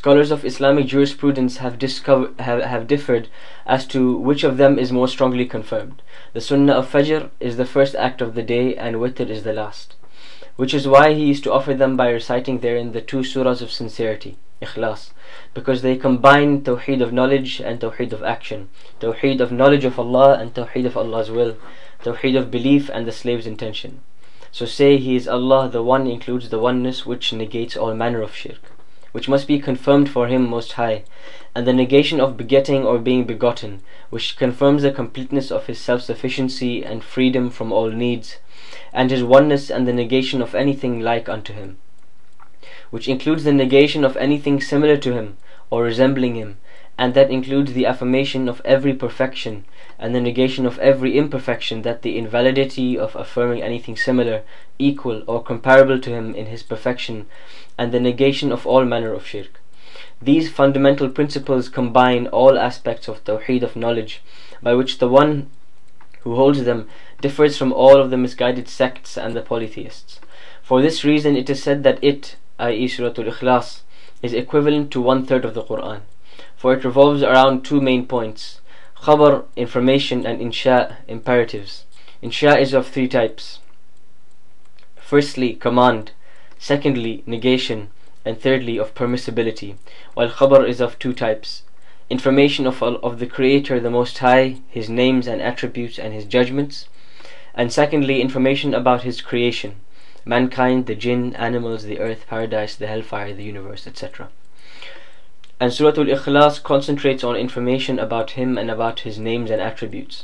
[0.00, 3.28] Scholars of Islamic jurisprudence have, discovered, have, have differed
[3.64, 6.02] as to which of them is more strongly confirmed.
[6.32, 9.52] The Sunnah of Fajr is the first act of the day and Witr is the
[9.52, 9.94] last
[10.56, 13.72] which is why he used to offer them by reciting therein the two surahs of
[13.72, 15.10] sincerity, ikhlas,
[15.52, 18.68] because they combine tawheed of knowledge and tawheed of action,
[19.00, 21.56] tawheed of knowledge of Allah and tawheed of Allah's will,
[22.04, 24.00] tawheed of belief and the slave's intention.
[24.52, 28.36] So say He is Allah, the One includes the oneness which negates all manner of
[28.36, 28.70] shirk,
[29.14, 31.04] which must be confirmed for Him Most High,
[31.54, 36.84] and the negation of begetting or being begotten, which confirms the completeness of His self-sufficiency
[36.84, 38.38] and freedom from all needs,
[38.92, 41.76] and his oneness and the negation of anything like unto him,
[42.90, 45.36] which includes the negation of anything similar to him
[45.70, 46.56] or resembling him,
[46.96, 49.64] and that includes the affirmation of every perfection
[49.98, 54.42] and the negation of every imperfection that the invalidity of affirming anything similar,
[54.78, 57.26] equal or comparable to him in his perfection
[57.76, 59.60] and the negation of all manner of shirk.
[60.22, 64.22] These fundamental principles combine all aspects of the Tawheed of knowledge
[64.62, 65.50] by which the one
[66.20, 66.88] who holds them
[67.20, 70.20] differs from all of the misguided sects and the polytheists.
[70.62, 72.86] For this reason it is said that it, i.e.
[72.86, 73.80] Suratul Ikhlas,
[74.22, 76.00] is equivalent to one third of the Quran.
[76.64, 78.62] For it revolves around two main points.
[79.02, 81.84] Khabar, information, and insha, imperatives.
[82.22, 83.58] Insha is of three types.
[84.96, 86.12] Firstly, command.
[86.58, 87.90] Secondly, negation.
[88.24, 89.76] And thirdly, of permissibility.
[90.14, 91.64] While khabar is of two types.
[92.08, 96.88] Information of, of the Creator, the Most High, His names and attributes and His judgments
[97.54, 99.76] and secondly information about his creation
[100.24, 104.30] mankind, the jinn, animals, the earth, paradise, the hellfire, the universe, etc.
[105.59, 110.23] And Surah Al-Ikhlas concentrates on information about him and about his names and attributes.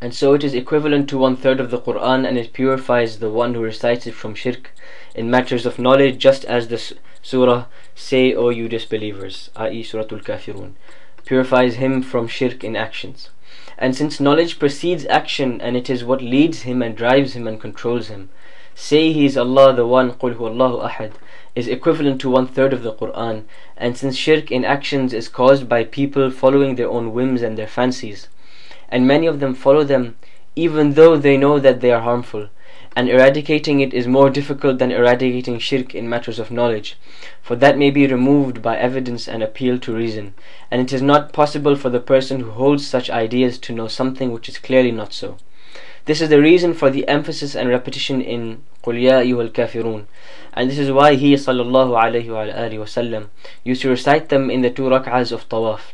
[0.00, 3.28] And so it is equivalent to one third of the Quran and it purifies the
[3.28, 4.72] one who recites it from shirk
[5.14, 6.80] in matters of knowledge just as the
[7.20, 9.82] surah Say O you disbelievers, i.e.
[9.82, 10.72] Surah Al-Kafirun,
[11.26, 13.28] purifies him from shirk in actions.
[13.76, 17.60] And since knowledge precedes action and it is what leads him and drives him and
[17.60, 18.30] controls him,
[18.74, 21.12] say he is Allah the One, قُلْ هُوَ اللَّهُ أَحَدٌ
[21.55, 23.43] is equivalent to one third of the Quran.
[23.77, 27.67] And since shirk in actions is caused by people following their own whims and their
[27.67, 28.27] fancies,
[28.89, 30.15] and many of them follow them
[30.55, 32.47] even though they know that they are harmful,
[32.95, 36.97] and eradicating it is more difficult than eradicating shirk in matters of knowledge,
[37.41, 40.33] for that may be removed by evidence and appeal to reason,
[40.71, 44.31] and it is not possible for the person who holds such ideas to know something
[44.31, 45.35] which is clearly not so.
[46.04, 50.04] This is the reason for the emphasis and repetition in قُلْ يَا أَيُّهَا الْكَافِرُونَ
[50.52, 53.28] and this is why he sallallahu alayhi wa sallam
[53.62, 55.92] used to recite them in the two rak'ahs of tawaf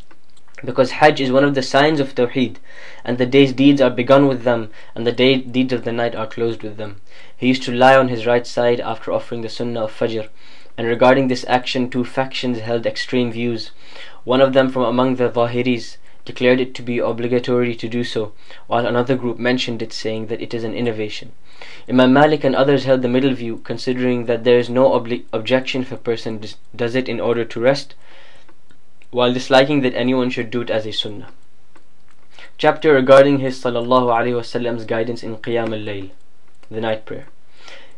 [0.65, 2.57] because Hajj is one of the signs of Tawheed,
[3.05, 6.15] and the day's deeds are begun with them, and the day deeds of the night
[6.15, 7.03] are closed with them.
[7.37, 10.29] He used to lie on his right side after offering the Sunnah of Fajr,
[10.79, 13.71] and regarding this action two factions held extreme views.
[14.25, 18.32] One of them from among the Zahiris declared it to be obligatory to do so,
[18.68, 21.32] while another group mentioned it saying that it is an innovation.
[21.90, 24.94] Imam Malik and others held the middle view, considering that there is no
[25.32, 26.44] objection if a person
[26.76, 27.96] does it in order to rest,
[29.12, 31.30] while disliking that anyone should do it as a sunnah.
[32.58, 36.12] Chapter regarding his sallallahu alaihi wasallam's guidance in Qiyam al-Layl.
[36.70, 37.28] the night prayer.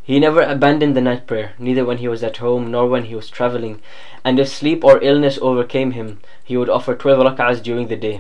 [0.06, 3.16] He never abandoned the night prayer, neither when he was at home nor when he
[3.16, 3.80] was traveling,
[4.26, 8.20] and if sleep or illness overcame him, he would offer 12 rak'ahs during the day.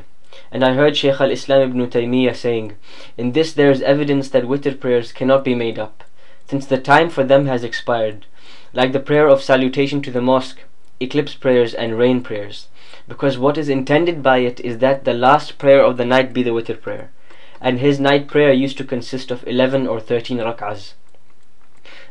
[0.49, 2.77] And I heard Shaykh al-Islam ibn Taymiyyah saying,
[3.17, 6.05] In this there is evidence that witr prayers cannot be made up,
[6.47, 8.27] since the time for them has expired,
[8.71, 10.61] like the prayer of salutation to the mosque,
[11.01, 12.69] eclipse prayers and rain prayers,
[13.09, 16.43] because what is intended by it is that the last prayer of the night be
[16.43, 17.11] the witr prayer,
[17.59, 20.93] and his night prayer used to consist of 11 or 13 rak'ahs.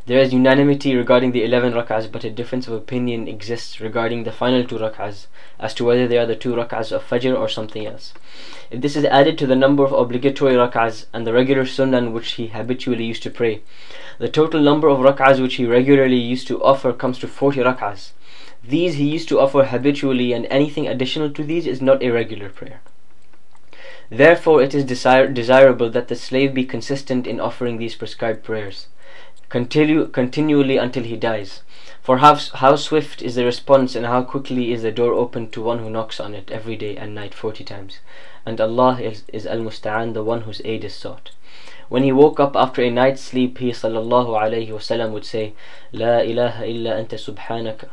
[0.05, 4.33] There is unanimity regarding the 11 rak'ahs but a difference of opinion exists regarding the
[4.33, 5.27] final 2 rak'ahs
[5.57, 8.13] as to whether they are the 2 rak'ahs of Fajr or something else.
[8.69, 12.33] If this is added to the number of obligatory rak'ahs and the regular sunnah which
[12.33, 13.61] he habitually used to pray,
[14.19, 18.11] the total number of rak'ahs which he regularly used to offer comes to 40 rak'ahs.
[18.61, 22.49] These he used to offer habitually and anything additional to these is not a regular
[22.49, 22.81] prayer.
[24.09, 28.87] Therefore it is desir desirable that the slave be consistent in offering these prescribed prayers
[29.53, 31.61] continually until he dies.
[32.01, 35.61] For how, how swift is the response and how quickly is the door opened to
[35.61, 37.99] one who knocks on it every day and night forty times.
[38.47, 41.31] And Allah is, is Al-Musta'an, the one whose aid is sought.
[41.87, 45.53] When he woke up after a night's sleep, he sallallahu would say,
[45.91, 47.89] La ilaha illa anta subhanaka,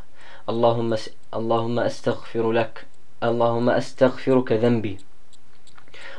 [0.49, 2.87] Allahumma, Allahumma astaghfiru lak,
[3.21, 4.99] Allahumma astaghfiruka dhanbi.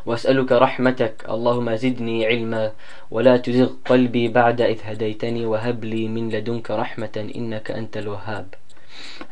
[0.06, 2.72] وأسألك رحمتك اللهم زدني علما
[3.10, 8.54] ولا تزغ قلبي بعد إذ هديتني وهب لي من لدنك رحمة إنك أنت الوهاب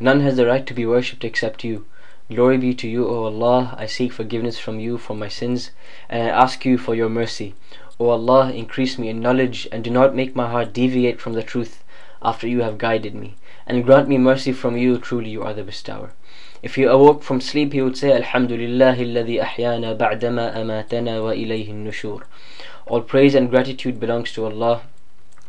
[0.01, 1.87] None has the right to be worshipped except you.
[2.31, 3.75] Glory be to you, O Allah.
[3.79, 5.71] I seek forgiveness from you for my sins,
[6.09, 7.55] and I ask you for your mercy.
[8.01, 11.43] O Allah, increase me in knowledge, and do not make my heart deviate from the
[11.43, 11.85] truth
[12.23, 13.37] after you have guided me.
[13.67, 16.13] And grant me mercy from you, truly you are the bestower.
[16.62, 22.24] If he awoke from sleep, he would say, Alhamdulillah ahyana ba'dama amatana wa ilayhi nushur.
[22.86, 24.82] All praise and gratitude belongs to Allah,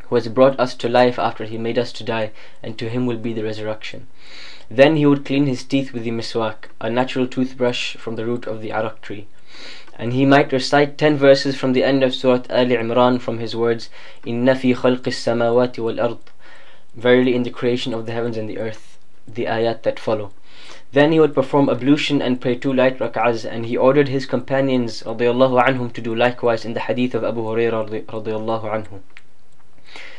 [0.04, 2.30] who has brought us to life after he made us to die,
[2.62, 4.06] and to him will be the resurrection.
[4.70, 8.46] Then he would clean his teeth with the miswak, a natural toothbrush from the root
[8.46, 9.26] of the arak tree.
[9.98, 13.56] And he might recite ten verses from the end of Surah Ali Imran from his
[13.56, 13.90] words,
[14.24, 16.18] Inna fi khalqis samawati wal ard.
[16.94, 18.96] Verily in the creation of the heavens and the earth,
[19.26, 20.30] the ayat that follow.
[20.92, 25.04] Then he would perform ablution and pray two light rak'ahs and he ordered his companions
[25.04, 28.98] radiallahu to do likewise in the hadith of Abu Hurairah radiallahu anhu.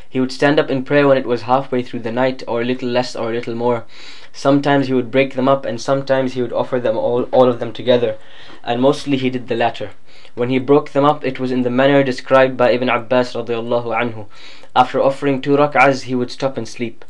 [0.09, 2.65] He would stand up in prayer when it was halfway through the night or a
[2.65, 3.83] little less or a little more.
[4.31, 7.59] Sometimes he would break them up and sometimes he would offer them all, all of
[7.59, 8.17] them together
[8.63, 9.91] and mostly he did the latter.
[10.35, 14.25] When he broke them up it was in the manner described by Ibn Abbas radiallahu.
[14.73, 17.03] After offering two rak'ahs he would stop and sleep.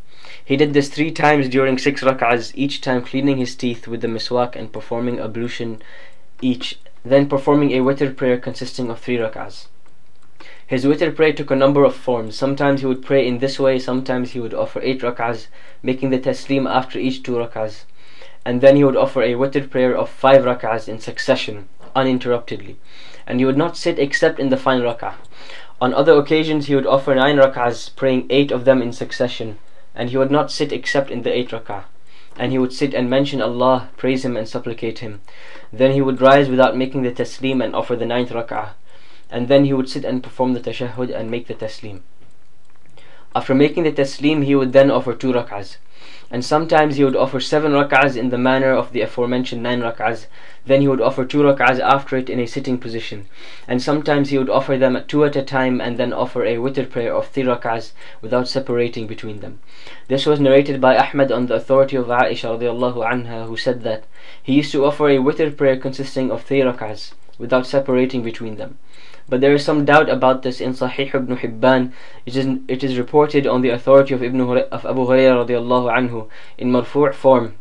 [0.51, 4.09] He did this three times during six rak'ahs, each time cleaning his teeth with the
[4.09, 5.81] miswak and performing ablution
[6.41, 9.67] each, then performing a witr prayer consisting of three rak'ahs.
[10.67, 12.35] His witr prayer took a number of forms.
[12.35, 15.47] Sometimes he would pray in this way, sometimes he would offer eight rak'ahs,
[15.81, 17.85] making the taslim after each two rak'ahs.
[18.43, 22.75] And then he would offer a witr prayer of five rak'ahs in succession, uninterruptedly.
[23.25, 25.13] And he would not sit except in the final rak'ah.
[25.79, 29.57] On other occasions he would offer nine rak'ahs, praying eight of them in succession
[29.95, 31.83] and he would not sit except in the eight rak'ah.
[32.37, 35.21] And he would sit and mention Allah, praise Him and supplicate Him.
[35.73, 38.69] Then he would rise without making the taslim and offer the ninth rak'ah.
[39.29, 42.01] And then he would sit and perform the tashahhud and make the taslim.
[43.35, 45.77] After making the taslim, he would then offer two rak'ahs
[46.31, 50.27] and sometimes he would offer seven rak'ahs in the manner of the aforementioned nine rak'ahs.
[50.65, 53.25] Then he would offer two rak'ahs after it in a sitting position.
[53.67, 56.89] And sometimes he would offer them two at a time and then offer a witr
[56.89, 59.59] prayer of three rak'ahs without separating between them.
[60.07, 64.05] This was narrated by Ahmad on the authority of Aisha radiallahu anha who said that
[64.41, 68.77] he used to offer a witr prayer consisting of three rak'ahs without separating between them
[69.31, 71.93] but there is some doubt about this in Sahih ibn Hibban.
[72.25, 76.27] It is, it is reported on the authority of, ibn of Abu Hurairah anhu
[76.57, 77.55] in marfu' form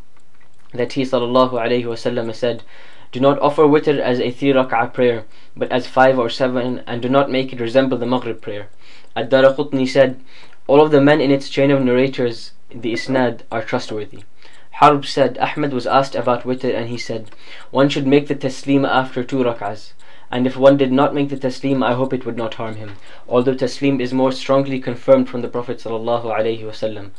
[0.74, 2.64] that he sallallahu said,
[3.12, 5.22] Do not offer witr as a three rak'ah prayer,
[5.56, 8.66] but as five or seven, and do not make it resemble the Maghrib prayer.
[9.14, 10.20] Ad-Daraqutni said,
[10.66, 14.24] All of the men in its chain of narrators, the Isnad, are trustworthy.
[14.72, 17.30] Harb said, Ahmed was asked about witr and he said,
[17.70, 19.92] One should make the taslim after two rak'ahs
[20.30, 22.92] and if one did not make the taslim I hope it would not harm him
[23.28, 27.10] although taslim is more strongly confirmed from the Prophet ﷺ.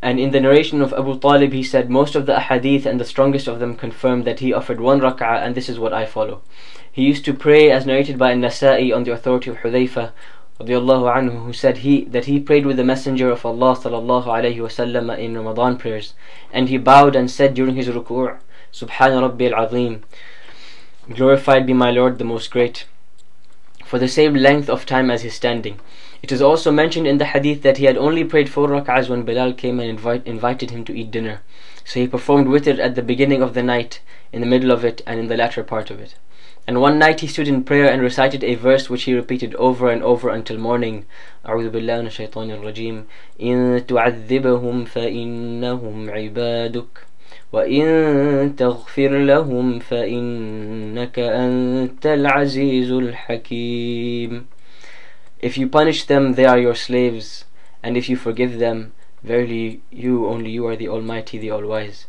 [0.00, 3.04] And in the narration of Abu Talib he said most of the ahadith and the
[3.04, 6.42] strongest of them confirm that he offered one rak'ah and this is what I follow.
[6.90, 10.12] He used to pray as narrated by An-Nasa'i on the authority of Hudayfa
[10.60, 15.76] anhu, who said he that he prayed with the Messenger of Allah sallallahu in Ramadan
[15.76, 16.14] prayers
[16.52, 18.38] and he bowed and said during his ruku'
[18.71, 20.03] Subhana Rabbi al-Azim
[21.09, 22.85] Glorified be my Lord the Most Great
[23.93, 25.79] for the same length of time as his standing.
[26.23, 29.21] It is also mentioned in the hadith that he had only prayed four rak'ahs when
[29.21, 31.41] Bilal came and invite, invited him to eat dinner.
[31.85, 33.99] So he performed witr at the beginning of the night,
[34.31, 36.15] in the middle of it, and in the latter part of it.
[36.65, 39.91] And one night he stood in prayer and recited a verse which he repeated over
[39.91, 41.05] and over until morning.
[41.45, 43.05] أعوذ بالله من الشيطان الرجيم
[43.41, 47.06] إن تعذبهم فإنهم عبادك
[47.53, 54.45] وإن تغفر لهم فإنك أنت العزيز الحكيم
[55.41, 57.43] If you punish them, they are your slaves,
[57.83, 58.93] and if you forgive them,
[59.23, 62.05] verily you, only you are the Almighty, the All-Wise.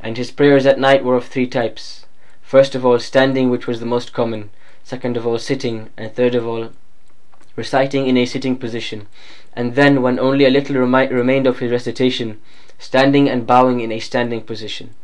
[0.00, 2.06] And his prayers at night were of three types.
[2.42, 4.50] First of all, standing, which was the most common.
[4.84, 5.90] Second of all, sitting.
[5.96, 6.70] And third of all,
[7.56, 9.08] reciting in a sitting position.
[9.54, 12.40] And then, when only a little remi remained of his recitation,
[12.81, 14.95] standing and bowing in a standing position.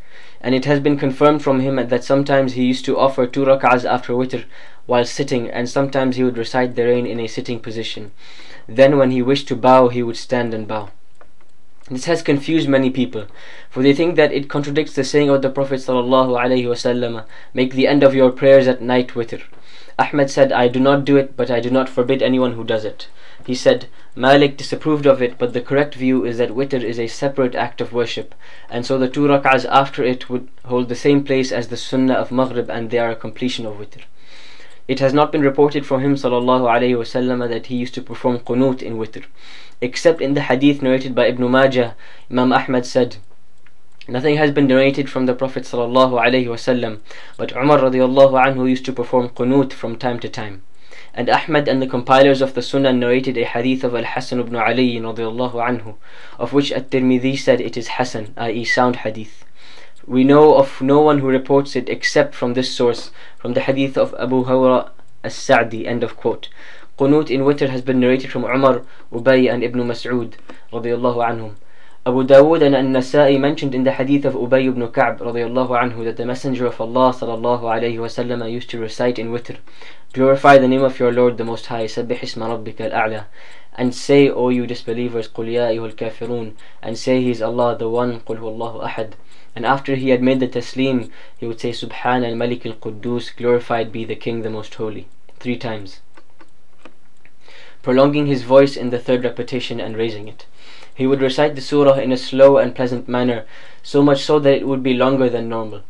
[0.41, 3.85] And it has been confirmed from him that sometimes he used to offer two rak'ahs
[3.85, 4.45] after witr
[4.87, 8.11] while sitting, and sometimes he would recite the rain in a sitting position.
[8.67, 10.89] Then when he wished to bow, he would stand and bow.
[11.89, 13.27] This has confused many people,
[13.69, 18.03] for they think that it contradicts the saying of the Prophet ﷺ, make the end
[18.03, 19.43] of your prayers at night witr.
[19.99, 22.85] Ahmed said, I do not do it, but I do not forbid anyone who does
[22.85, 23.07] it.
[23.46, 27.06] He said, Malik disapproved of it, but the correct view is that witr is a
[27.06, 28.34] separate act of worship,
[28.68, 32.14] and so the two rak'ahs after it would hold the same place as the sunnah
[32.14, 34.02] of Maghrib and they are a completion of witr.
[34.88, 38.98] It has not been reported from him وسلم, that he used to perform qunut in
[38.98, 39.24] witr.
[39.80, 41.94] Except in the hadith narrated by Ibn Majah,
[42.30, 43.16] Imam Ahmad said,
[44.08, 46.98] Nothing has been narrated from the Prophet وسلم,
[47.36, 50.62] but Umar radiallahu anhu used to perform qunut from time to time.
[51.17, 54.99] And Ahmad and the compilers of the Sunnah narrated a hadith of Al-Hasan ibn Ali
[54.99, 55.95] anhu,
[56.37, 58.63] of which At-Tirmidhi said it is Hasan, i.e.
[58.63, 59.43] sound hadith.
[60.05, 63.09] We know of no one who reports it except from this source,
[63.39, 64.91] from the hadith of Abu Hawra
[65.23, 66.49] as-Sa'di, end of quote.
[66.99, 70.33] Qunut in witr has been narrated from Umar, Ubay and Ibn Mas'ud
[70.71, 71.55] radiallahu anhum.
[72.07, 76.15] Abu Dawood and An-Nasa'i mentioned in the hadith of Ubay ibn Ka'b radiallahu anhu that
[76.15, 79.57] the Messenger of Allah sallallahu alayhi wasallam used to recite in witr,
[80.12, 83.24] Glorify the name of your Lord the Most High, Sabbih isma rabbika al-a'la,
[83.74, 86.52] and say, O you disbelievers, قُلْ يَا أَيُّهَا الْكَافِرُونَ,
[86.82, 89.12] and say He is Allah the One, قُلْ هُوَ اللَّهُ أَحَدٌ.
[89.56, 94.04] And after he had made the taslim, he would say, Subhan al-Malik al-Quddus, glorified be
[94.04, 95.08] the King the Most Holy,
[95.40, 96.00] three times,
[97.82, 100.46] prolonging his voice in the third repetition and raising it.
[100.94, 103.44] He would recite the surah in a slow and pleasant manner,
[103.82, 105.82] so much so that it would be longer than normal.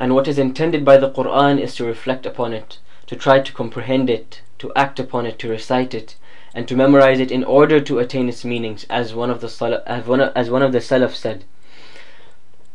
[0.00, 2.78] And what is intended by the Quran is to reflect upon it,
[3.11, 6.15] to try to comprehend it, to act upon it, to recite it,
[6.53, 10.07] and to memorize it in order to attain its meanings, as one of the as
[10.07, 11.43] one of, as one of the Salaf said.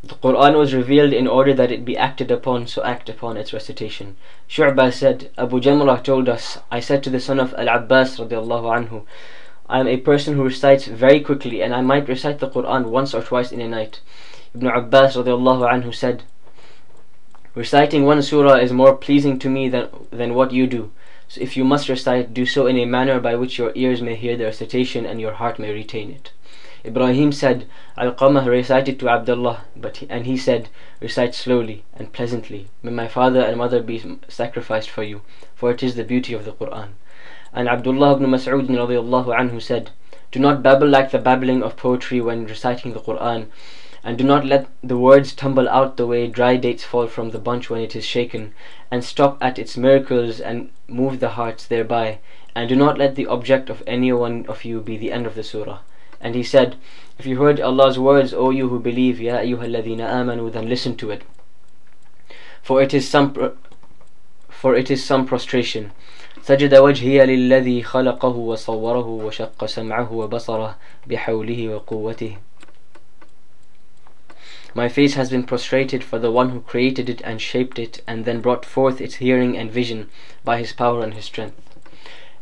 [0.02, 3.54] The Quran was revealed in order that it be acted upon, so act upon its
[3.54, 4.18] recitation.
[4.46, 9.04] Shu'bah said, Abu Jamrah told us, I said to the son of Al-Abbas radiallahu anhu,
[9.70, 13.14] I am a person who recites very quickly and I might recite the Quran once
[13.14, 14.00] or twice in a night.
[14.54, 16.24] Ibn Abbas anhu said,
[17.56, 20.90] Reciting one surah is more pleasing to me than, than what you do.
[21.26, 24.14] So if you must recite, do so in a manner by which your ears may
[24.14, 26.32] hear the recitation and your heart may retain it.
[26.84, 27.64] Ibrahim said,
[27.96, 30.68] Alqamah recited to Abdullah, but he, and he said,
[31.00, 32.66] Recite slowly and pleasantly.
[32.82, 35.22] May my father and mother be sacrificed for you,
[35.54, 36.88] for it is the beauty of the Quran.
[37.54, 39.92] And Abdullah ibn Mas'ud anhu said,
[40.30, 43.46] Do not babble like the babbling of poetry when reciting the Quran,
[44.05, 47.39] and do not let the words tumble out the way dry dates fall from the
[47.39, 48.53] bunch when it is shaken,
[48.89, 52.19] and stop at its miracles and move the hearts thereby,
[52.55, 55.35] and do not let the object of any one of you be the end of
[55.35, 55.79] the surah.
[56.19, 56.75] And he said,
[57.17, 61.09] If you heard Allah's words, O you who believe, Ya ayyuhalladhina amanu, then listen to
[61.09, 61.23] it.
[62.61, 63.33] For it is some
[64.49, 65.91] for it is some prostration.
[66.43, 70.75] سجد وجهي للذي خلقه وصوره وشق سمعه وبصره
[71.07, 72.37] بحوله وقوته
[74.76, 78.26] my face has been prostrated for the one who created it and shaped it and
[78.26, 80.10] then brought forth its hearing and vision
[80.44, 81.56] by his power and his strength.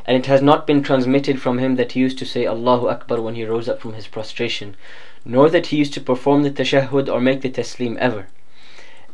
[0.05, 3.21] And it has not been transmitted from him that he used to say Allahu Akbar
[3.21, 4.75] when he rose up from his prostration,
[5.23, 8.27] nor that he used to perform the tashahhud or make the taslim ever.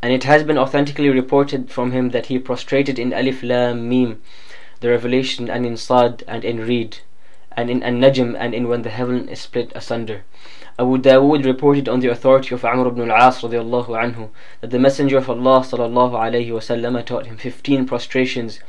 [0.01, 4.19] And it has been authentically reported from him that he prostrated in Alif Lam Mim,
[4.80, 6.97] the revelation, and in Sad, and in Reed,
[7.57, 10.23] and in An-Najm, and in When the Heaven is Split Asunder.
[10.79, 14.29] Abu Dawood reported on the authority of Amr ibn al-As anhu
[14.61, 18.59] that the Messenger of Allah sallallahu alayhi wasallam taught him 15 prostrations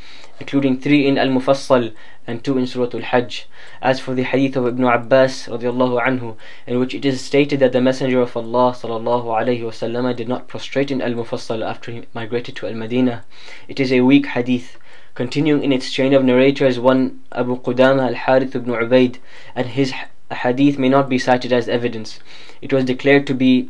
[0.41, 1.95] including 3 in Al-Mufassal
[2.27, 3.49] and 2 in Surah Al-Hajj.
[3.81, 7.73] As for the hadith of Ibn Abbas radiallahu anhu in which it is stated that
[7.73, 12.57] the Messenger of Allah sallallahu alayhi wasallam did not prostrate in Al-Mufassal after he migrated
[12.57, 13.25] to Al-Madinah,
[13.69, 14.77] it is a weak hadith
[15.15, 19.19] Continuing in its chain of narrators, one Abu Qudama al-Harith ibn Ubaid
[19.55, 19.93] and his
[20.31, 22.19] hadith may not be cited as evidence.
[22.63, 23.69] It was declared to be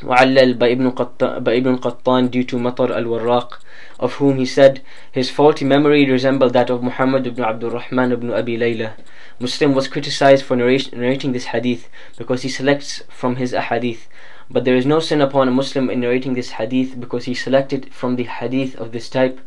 [0.00, 3.58] mu'allal by Ibn, Qattan, by Ibn Qattan due to Matar al-Warraq,
[4.00, 8.32] of whom he said, his faulty memory resembled that of Muhammad ibn Abdul Rahman ibn
[8.32, 8.94] Abi Layla.
[9.38, 14.06] Muslim was criticized for narrating this hadith because he selects from his ahadith.
[14.50, 17.94] But there is no sin upon a Muslim in narrating this hadith because he selected
[17.94, 19.40] from the hadith of this type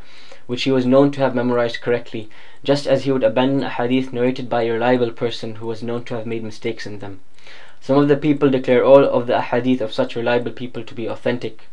[0.48, 2.30] which he was known to have memorized correctly,
[2.64, 6.04] just as he would abandon a hadith narrated by a reliable person who was known
[6.04, 7.20] to have made mistakes in them.
[7.82, 11.08] Some of the people declare all of the ahadith of such reliable people to be
[11.08, 11.68] authentic,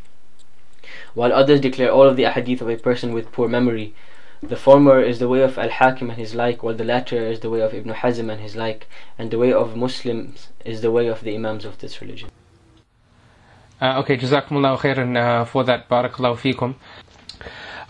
[1.14, 3.94] while others declare all of the ahadith of a person with poor memory.
[4.42, 7.48] The former is the way of Al-Hakim and his like, while the latter is the
[7.48, 11.06] way of Ibn Hazm and his like, and the way of Muslims is the way
[11.06, 12.28] of the Imams of this religion.
[13.80, 15.88] Uh, okay, Jazakumullah khairan uh, for that.
[15.88, 16.74] Barakallahu feekum.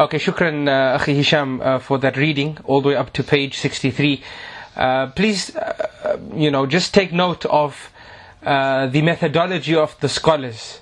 [0.03, 3.59] Okay, shukran, uh, Akhi Hisham, uh, for that reading, all the way up to page
[3.59, 4.21] 63.
[4.77, 7.93] Uh, please, uh, you know, just take note of
[8.43, 10.81] uh, the methodology of the scholars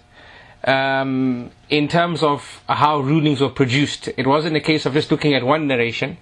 [0.64, 4.09] um, in terms of how rulings were produced.
[4.16, 6.16] It wasn't a case of just looking at one narration,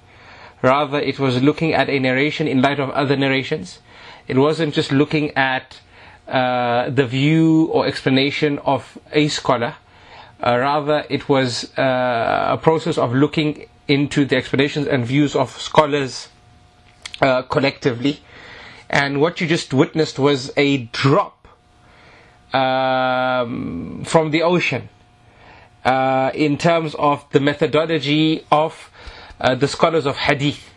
[0.60, 3.78] rather, it was looking at a narration in light of other narrations.
[4.26, 5.78] It wasn't just looking at
[6.26, 9.87] uh, the view or explanation of a scholar uh,
[10.42, 16.28] rather, it was uh, a process of looking into the explanations and views of scholars
[17.20, 18.20] uh, collectively.
[18.90, 21.48] And what you just witnessed was a drop
[22.52, 24.88] um, from the ocean
[25.84, 28.90] uh, in terms of the methodology of
[29.40, 30.70] uh, the scholars of hadith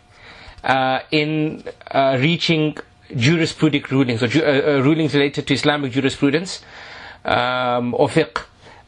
[0.64, 1.64] uh, in
[2.18, 2.76] reaching
[3.10, 4.44] jurisprudic rulings or ju-
[4.82, 6.62] rulings related to Islamic jurisprudence
[7.24, 8.44] um, or fiqh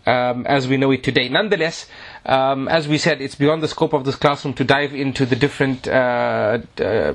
[0.07, 1.29] um, as we know it today.
[1.29, 1.87] Nonetheless,
[2.27, 5.37] um, as we said, it's beyond the scope of this classroom to dive into the
[5.37, 7.15] different uh, uh,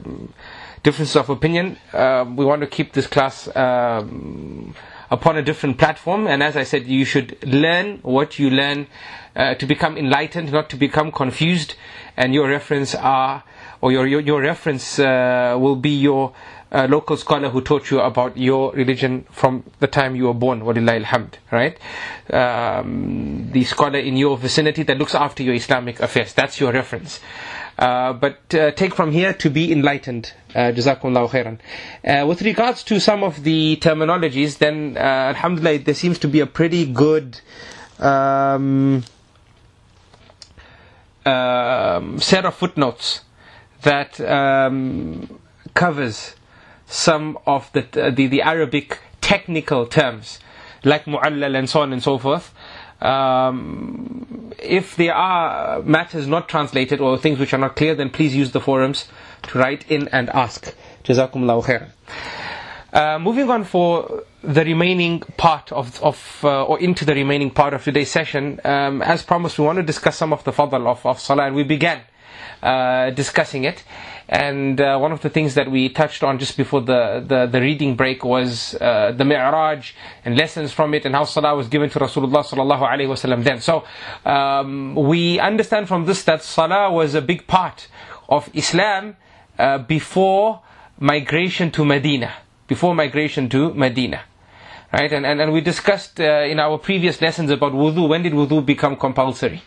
[0.83, 1.77] differences of opinion.
[1.93, 4.73] Uh, we want to keep this class um,
[5.11, 8.87] upon a different platform, and as I said, you should learn what you learn
[9.35, 11.75] uh, to become enlightened, not to become confused.
[12.17, 13.43] And your reference are,
[13.81, 16.33] or your your, your reference uh, will be your
[16.71, 20.61] a local scholar who taught you about your religion from the time you were born,
[20.61, 21.77] walillahi alhamd, right?
[22.31, 27.19] Um, the scholar in your vicinity that looks after your Islamic affairs, that's your reference.
[27.79, 30.33] Uh, but uh, take from here to be enlightened.
[30.53, 31.59] Uh, khairan.
[32.03, 36.39] Uh, with regards to some of the terminologies, then uh, Alhamdulillah, there seems to be
[36.41, 37.39] a pretty good
[37.99, 39.03] um,
[41.25, 43.21] um, set of footnotes
[43.83, 45.39] that um,
[45.73, 46.35] covers
[46.89, 50.39] some of the, the, the Arabic technical terms,
[50.83, 52.53] like mu'allal and so on and so forth.
[53.01, 58.35] Um, if there are matters not translated or things which are not clear, then please
[58.35, 59.07] use the forums
[59.43, 60.75] to write in and ask.
[61.03, 61.89] Jazakumullahu khair.
[62.91, 67.73] Uh, moving on for the remaining part of, of uh, or into the remaining part
[67.73, 71.05] of today's session, um, as promised, we want to discuss some of the fadl of,
[71.05, 72.01] of salah, and we began
[72.63, 73.83] uh, discussing it.
[74.31, 77.59] And uh, one of the things that we touched on just before the, the, the
[77.59, 81.89] reading break was uh, the Mi'raj and lessons from it and how Salah was given
[81.89, 83.59] to Rasulullah sallallahu alaihi wasallam then.
[83.59, 83.85] So
[84.25, 87.87] um, we understand from this that Salah was a big part
[88.29, 89.17] of Islam
[89.57, 90.61] uh, before
[90.99, 92.31] migration to Medina.
[92.67, 94.21] Before migration to Medina.
[94.91, 95.11] Right?
[95.13, 98.09] And, and, and we discussed uh, in our previous lessons about wudu.
[98.09, 99.61] When did wudu become compulsory?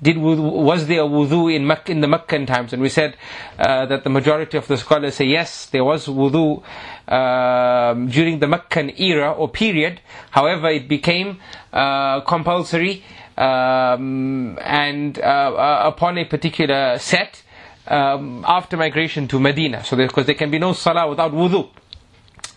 [0.00, 2.72] did wudu, was there wudu in, in the Meccan times?
[2.72, 3.16] And we said
[3.58, 6.62] uh, that the majority of the scholars say yes, there was wudu
[7.08, 10.00] um, during the Meccan era or period.
[10.30, 11.40] However, it became
[11.72, 13.04] uh, compulsory
[13.36, 17.42] um, and uh, uh upon a particular set
[17.86, 19.84] um, after migration to Medina.
[19.84, 21.70] So because there can be no salah without wudu.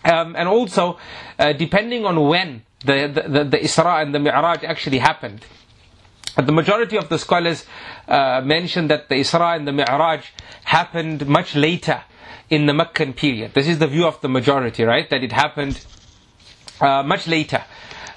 [0.04, 0.98] Um, and also,
[1.38, 5.44] uh, depending on when the, the, the Isra and the Mi'raj actually happened.
[6.36, 7.66] The majority of the scholars
[8.08, 10.24] uh, mention that the Isra and the Mi'raj
[10.64, 12.02] happened much later
[12.48, 13.52] in the Meccan period.
[13.54, 15.08] This is the view of the majority, right?
[15.10, 15.84] That it happened
[16.80, 17.62] uh, much later,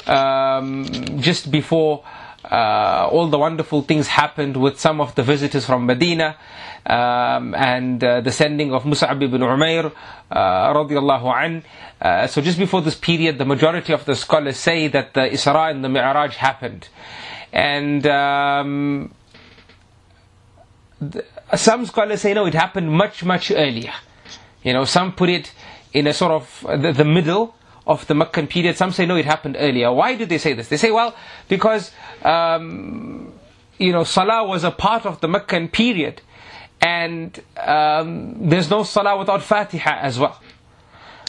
[0.08, 0.86] um,
[1.20, 2.04] just before
[2.54, 6.38] uh, all the wonderful things happened with some of the visitors from Medina
[6.86, 9.92] um, and uh, the sending of Mus'ab ibn Umair
[10.32, 11.64] uh, radiallahu an.
[12.00, 15.72] Uh, so just before this period, the majority of the scholars say that the Isra
[15.72, 16.90] and the Mi'raj happened
[17.54, 19.14] and um,
[21.56, 23.94] some scholars say no, it happened much much earlier.
[24.64, 25.54] You know, some put it
[25.94, 27.56] in a sort of the, the middle
[27.86, 28.78] of the Meccan period.
[28.78, 29.92] Some say no, it happened earlier.
[29.92, 30.68] Why do they say this?
[30.70, 31.16] They say well
[31.48, 31.92] because
[32.24, 33.34] um,
[33.78, 36.22] you know Salah was a part of the Meccan period.
[36.84, 40.38] and um, there's no salah without Fatiha as well.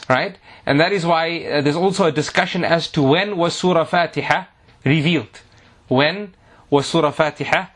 [0.09, 0.37] Right?
[0.67, 4.47] And that is why uh, there's also a discussion as to when was Surah Fatiha
[4.85, 5.41] revealed.
[5.87, 6.35] When
[6.69, 7.67] was Surah Fatiha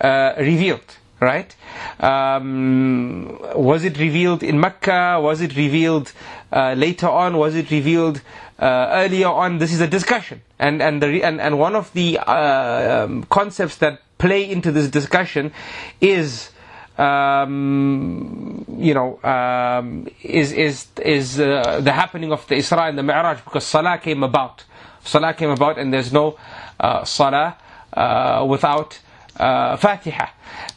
[0.00, 0.96] uh, revealed?
[1.20, 1.54] Right?
[1.98, 5.18] Um, was it revealed in Mecca?
[5.20, 6.12] Was it revealed
[6.52, 7.36] uh, later on?
[7.36, 8.20] Was it revealed
[8.58, 9.58] uh, earlier on?
[9.58, 13.76] This is a discussion, and and the and, and one of the uh, um, concepts
[13.76, 15.52] that play into this discussion
[16.00, 16.50] is.
[16.98, 23.04] Um, you know, um, is is is uh, the happening of the Isra and the
[23.04, 24.64] Mi'raj because Salah came about.
[25.04, 26.36] Salah came about, and there's no
[26.80, 27.56] uh, Salah
[27.92, 28.98] uh, without
[29.38, 30.26] uh, Fatiha.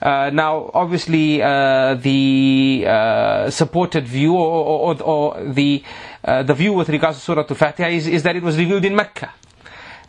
[0.01, 5.83] Uh, now, obviously, uh, the uh, supported view or, or, or the
[6.23, 8.95] uh, the view with regards to Surah Al-Fatiha is, is that it was revealed in
[8.95, 9.33] Mecca,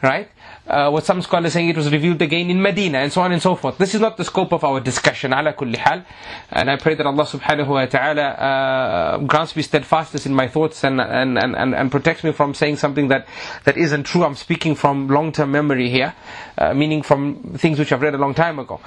[0.02, 0.28] right?
[0.64, 3.42] Uh, what some scholars saying it was revealed again in Medina and so on and
[3.42, 3.78] so forth.
[3.78, 6.04] This is not the scope of our discussion, ala kulli hal.
[6.50, 10.84] And I pray that Allah subhanahu wa ta'ala uh, grants me steadfastness in my thoughts
[10.84, 13.26] and, and, and, and, and protects me from saying something that,
[13.64, 14.24] that isn't true.
[14.24, 16.14] I'm speaking from long-term memory here,
[16.56, 18.80] uh, meaning from things which I've read a long time ago.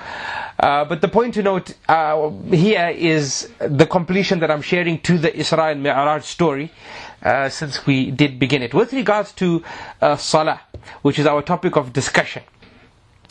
[0.57, 5.17] Uh, but the point to note uh, here is the completion that I'm sharing to
[5.17, 6.71] the Isra and Mi'raj story.
[7.25, 8.71] Uh, since we did begin it.
[8.71, 9.63] With regards to
[9.99, 10.61] uh, Salah,
[11.01, 12.43] which is our topic of discussion,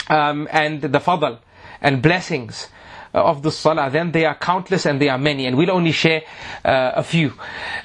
[0.08, 1.38] um, and the fadl
[1.80, 2.70] and blessings
[3.12, 6.22] of the Salah, then they are countless and they are many, and we'll only share
[6.64, 7.34] uh, a few.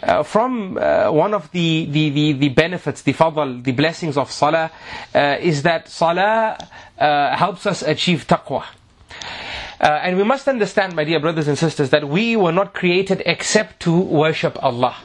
[0.02, 4.32] Uh, from uh, one of the, the, the, the, benefits, the fadl, the blessings of
[4.32, 4.72] Salah,
[5.14, 6.58] is that Salah
[6.98, 8.66] helps us achieve taqwa.
[9.80, 13.22] Uh, and we must understand, my dear brothers and sisters, that we were not created
[13.28, 14.96] except to worship Allah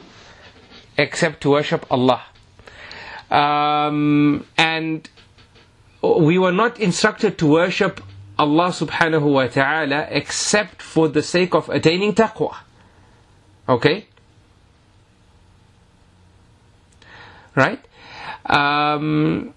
[0.97, 2.23] except to worship Allah.
[3.29, 5.09] Um, and
[6.01, 8.01] we were not instructed to worship
[8.37, 12.55] Allah subhanahu wa ta'ala except for the sake of attaining taqwa.
[13.67, 14.05] Okay?
[17.55, 17.83] Right?
[18.45, 19.53] Um,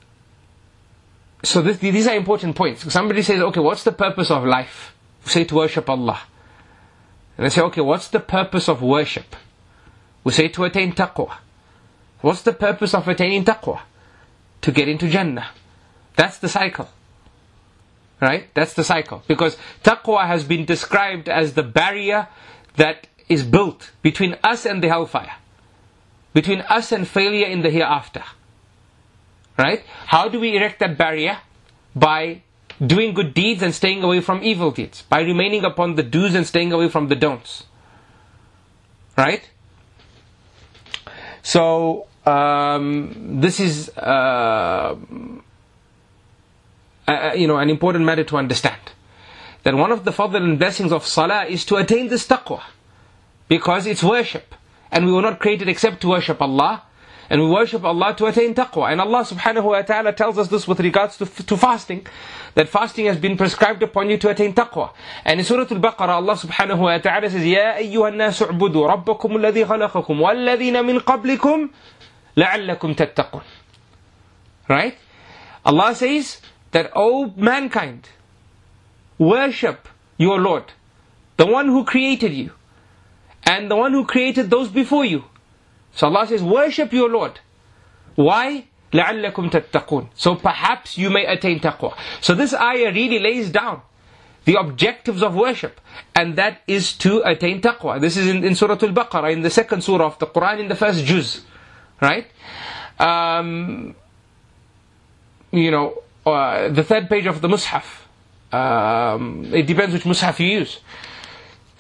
[1.43, 2.91] so this, these are important points.
[2.93, 4.95] Somebody says, okay, what's the purpose of life?
[5.29, 6.21] say to worship Allah.
[7.37, 9.37] And I say, okay, what's the purpose of worship?
[10.25, 11.37] We say to attain taqwa.
[12.21, 13.81] What's the purpose of attaining taqwa?
[14.63, 15.51] To get into Jannah.
[16.17, 16.89] That's the cycle.
[18.21, 18.53] Right?
[18.55, 19.23] That's the cycle.
[19.29, 22.29] Because taqwa has been described as the barrier
[22.77, 25.37] that is built between us and the hellfire.
[26.33, 28.25] Between us and failure in the hereafter.
[29.57, 29.85] Right?
[30.07, 31.39] How do we erect that barrier?
[31.95, 32.43] By
[32.85, 35.03] doing good deeds and staying away from evil deeds.
[35.03, 37.65] By remaining upon the do's and staying away from the don'ts.
[39.17, 39.49] Right?
[41.49, 44.95] So um, this is uh,
[47.09, 48.77] uh, you know an important matter to understand.
[49.63, 52.61] That one of the fadl and blessings of salah is to attain this taqwa,
[53.49, 54.55] because it's worship,
[54.93, 56.83] and we were not created except to worship Allah.
[57.30, 58.92] And we worship Allah to attain taqwa.
[58.92, 62.06] And Allah subhanahu wa ta'ala tells us this with regards to, to fasting.
[62.56, 64.92] That fasting has been prescribed upon you to attain taqwa.
[65.26, 69.66] And in Surah Al-Baqarah, Allah subhanahu wa ta'ala says, يَا أَيُّهَا النَّاسُ اعْبُدُوا رَبَّكُمُ الَّذِي
[69.66, 71.70] خَلَقَكُمْ وَالَّذِينَ مِنْ قَبْلِكُمْ
[72.38, 73.44] لَعَلَّكُمْ تَتَّقُونَ
[74.70, 74.98] Right?
[75.66, 78.10] Allah says that, O mankind,
[79.18, 80.66] worship your Lord,
[81.38, 82.52] the one who created you,
[83.46, 85.24] and the one who created those before you.
[85.96, 87.40] So Allah says, worship your Lord.
[88.16, 88.66] Why?
[88.94, 91.96] لَعَلَّكُمْ تَتَّقُونَ So perhaps you may attain taqwa.
[92.22, 93.82] So this ayah really lays down
[94.46, 95.80] the objectives of worship.
[96.16, 98.00] And that is to attain taqwa.
[98.00, 100.76] This is in, in Surah Al-Baqarah, in the second surah of the Quran, in the
[100.76, 101.42] first juz.
[102.02, 102.28] Right?
[103.00, 103.96] Um,
[105.52, 107.86] you know, uh, the third page of the Mus'haf.
[108.52, 110.80] Um, it depends which Mus'haf you use.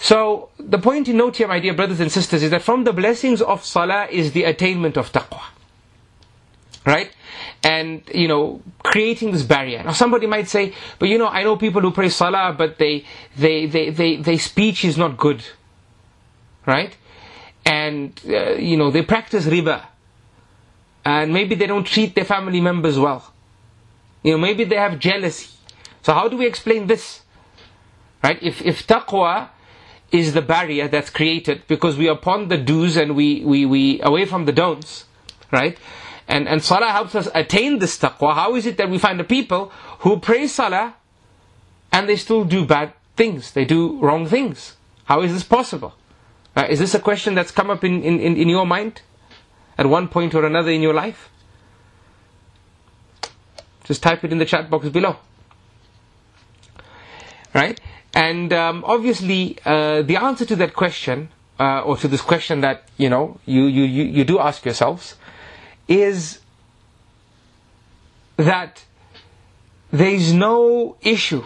[0.01, 2.93] So, the point to note here, my dear brothers and sisters, is that from the
[2.93, 5.43] blessings of Salah is the attainment of taqwa.
[6.87, 7.11] Right?
[7.65, 9.83] And, you know, creating this barrier.
[9.83, 13.05] Now somebody might say, but you know, I know people who pray Salah, but they,
[13.37, 15.43] they, they, they, their speech is not good.
[16.65, 16.97] Right?
[17.67, 19.85] And, uh, you know, they practice riba.
[21.05, 23.33] And maybe they don't treat their family members well.
[24.23, 25.49] You know, maybe they have jealousy.
[26.03, 27.23] So how do we explain this?
[28.23, 28.41] Right?
[28.41, 29.49] If, if taqwa
[30.11, 34.01] is the barrier that's created because we are upon the do's and we, we, we
[34.03, 35.05] away from the don'ts,
[35.53, 35.79] right?
[36.27, 38.35] And, and salah helps us attain this taqwa.
[38.35, 40.95] How is it that we find the people who pray salah
[41.93, 43.53] and they still do bad things?
[43.53, 44.77] They do wrong things.
[45.05, 45.95] How is this possible?
[46.57, 49.03] Uh, is this a question that's come up in, in, in your mind
[49.77, 51.31] at one point or another in your life?
[53.85, 55.17] Just type it in the chat box below.
[57.55, 57.81] Right?
[58.14, 61.30] And um, obviously, uh, the answer to that question,
[61.60, 65.16] uh, or to this question that you know you, you, you, you do ask yourselves,
[65.88, 66.40] is
[68.38, 68.84] that
[69.92, 71.44] there is no issue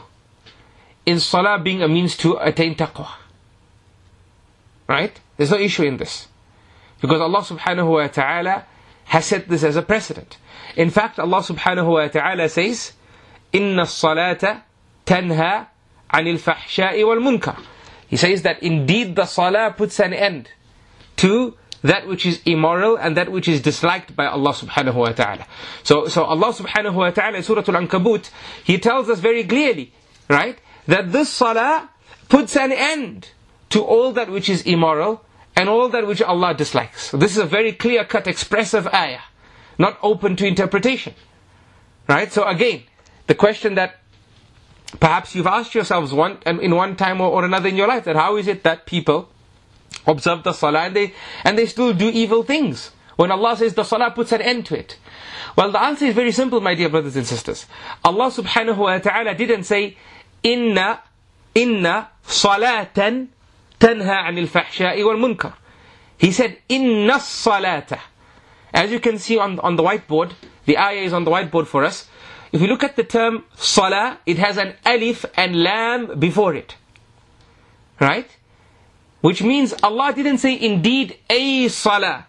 [1.06, 3.08] in salah being a means to attain taqwa.
[4.88, 5.20] Right?
[5.38, 6.28] There's no issue in this.
[7.02, 8.66] Because Allah subhanahu wa ta'ala
[9.06, 10.38] has set this as a precedent.
[10.76, 12.94] In fact, Allah subhanahu wa ta'ala says,
[13.54, 14.62] إِنَّ الصَّلَاةَ
[15.06, 15.68] تَنْهَى
[16.13, 17.57] anil fahsha'i wal.
[18.09, 20.51] He says that indeed the salah puts an end
[21.17, 25.47] to that which is immoral and that which is disliked by Allah subhanahu wa ta'ala.
[25.83, 28.31] So, so Allah subhanahu wa ta'ala in Surah Al-Ankabut,
[28.65, 29.93] He tells us very clearly,
[30.29, 31.91] right, that this salah
[32.29, 33.31] puts an end
[33.71, 35.25] to all that which is immoral
[35.57, 37.11] and all that which Allah dislikes.
[37.11, 39.21] So this is a very clear-cut, expressive ayah,
[39.79, 41.15] not open to interpretation.
[42.09, 42.33] Right?
[42.33, 42.83] So again,
[43.27, 44.02] the question that
[45.01, 48.05] perhaps you've asked yourselves one um, in one time or, or another in your life
[48.05, 49.29] that how is it that people
[50.07, 51.15] observe the salah and they,
[51.45, 52.91] and they still do evil things.
[53.17, 54.99] When Allah says the salah puts an end to it.
[55.57, 57.67] Well, the answer is very simple, my dear brothers and sisters.
[58.05, 59.97] Allah subhanahu wa ta'ala didn't say,
[60.43, 61.01] Inna,
[61.55, 63.29] inna salatan
[63.79, 65.55] tanha anil fahsha'i wal munkar.
[66.17, 68.01] He said, Inna salata.
[68.73, 70.33] As you can see on, on the whiteboard,
[70.65, 72.09] the ayah is on the whiteboard for us.
[72.53, 76.77] If you look at the term salah, it has an alif and lam before it.
[77.99, 78.29] Right?
[79.23, 82.27] Which means Allah didn't say indeed a salah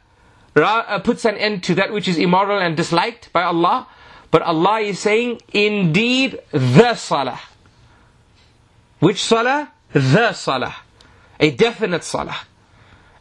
[0.55, 3.87] uh, puts an end to that which is immoral and disliked by Allah.
[4.31, 7.39] But Allah is saying indeed the salah.
[8.99, 9.71] Which salah?
[9.91, 10.75] The salah.
[11.39, 12.37] A definite salah.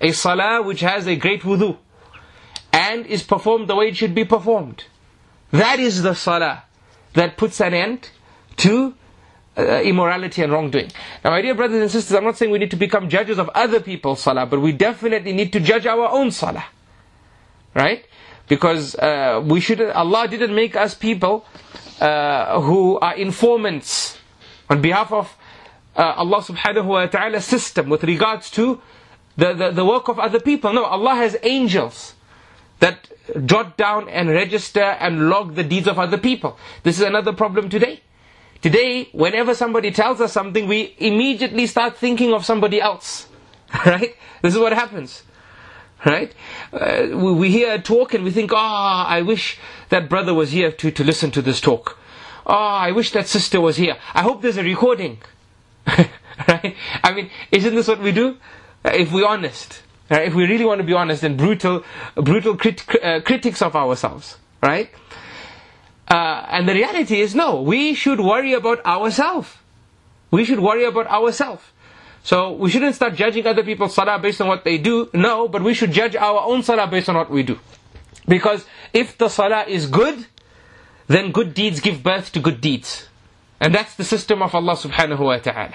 [0.00, 1.76] A salah which has a great wudu.
[2.72, 4.84] And is performed the way it should be performed.
[5.50, 6.64] That is the salah
[7.14, 8.10] that puts an end
[8.56, 8.94] to
[9.56, 10.90] uh, immorality and wrongdoing.
[11.24, 13.50] Now, my dear brothers and sisters, I'm not saying we need to become judges of
[13.54, 16.64] other people's salah, but we definitely need to judge our own salah.
[17.74, 18.06] Right?
[18.48, 21.44] Because uh, we should, Allah didn't make us people
[22.00, 24.18] uh, who are informants
[24.68, 25.36] on behalf of
[25.96, 28.80] uh, Allah subhanahu wa ta'ala's system with regards to
[29.36, 30.72] the, the, the work of other people.
[30.72, 32.14] No, Allah has angels
[32.80, 33.11] that
[33.46, 36.58] jot down and register and log the deeds of other people.
[36.82, 38.00] This is another problem today.
[38.60, 43.28] Today, whenever somebody tells us something, we immediately start thinking of somebody else.
[43.86, 44.14] Right?
[44.42, 45.22] This is what happens.
[46.04, 46.34] Right?
[46.72, 49.58] Uh, we, we, hear a talk and we think, ah, oh, I wish
[49.88, 51.98] that brother was here to, to listen to this talk.
[52.46, 53.96] Oh, I wish that sister was here.
[54.14, 55.22] I hope there's a recording.
[55.86, 56.76] right?
[57.02, 58.36] I mean, isn't this what we do?
[58.84, 59.82] Uh, if we're honest.
[60.10, 60.26] Right?
[60.28, 61.84] If we really want to be honest and brutal,
[62.14, 64.38] brutal crit- uh, critics of ourselves.
[64.62, 64.90] Right?
[66.08, 69.56] Uh, and the reality is, no, we should worry about ourselves.
[70.30, 71.62] We should worry about ourselves.
[72.22, 75.10] So we shouldn't start judging other people's salah based on what they do.
[75.12, 77.58] No, but we should judge our own salah based on what we do.
[78.28, 80.26] Because if the salah is good,
[81.08, 83.08] then good deeds give birth to good deeds.
[83.60, 85.74] And that's the system of Allah subhanahu wa ta'ala.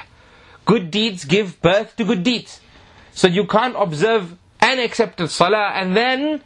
[0.66, 2.62] Good deeds give birth to good deeds.
[3.17, 6.43] So you can't observe an accepted salah and then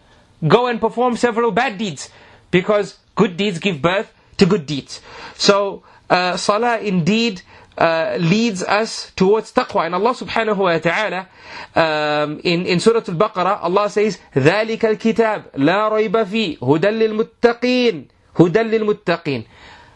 [0.47, 2.11] go and perform several bad deeds.
[2.51, 5.01] Because good deeds give birth to good deeds.
[5.37, 7.43] So, uh, salah indeed
[7.79, 9.87] uh, leads us towards taqwa.
[9.87, 11.29] And Allah subhanahu wa ta'ala,
[11.75, 18.07] um, in, in Surah Al-Baqarah, Allah says, ذَلِكَ الْكِتَابِ لَا رَيْبَ فِيهِ هُدًى لِلْمُتَّقِينَ
[18.37, 19.45] هُدًى لِلْمُتَّقِينَ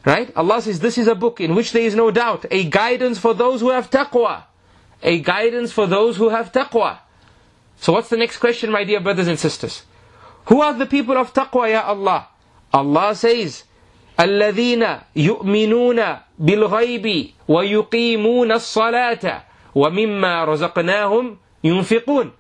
[0.05, 0.35] Right?
[0.35, 3.35] Allah says, this is a book in which there is no doubt, a guidance for
[3.35, 4.45] those who have taqwa.
[5.04, 7.00] a guidance for those who have taqwa.
[7.78, 9.84] So what's the next question, my dear brothers and sisters?
[10.46, 12.28] Who are the people of taqwa, ya Allah?
[12.74, 13.64] Allah says,
[14.18, 19.42] الَّذِينَ يُؤْمِنُونَ بِالْغَيْبِ وَيُقِيمُونَ الصَّلَاةَ
[19.76, 22.32] وَمِمَّا رَزَقْنَاهُمْ يُنْفِقُونَ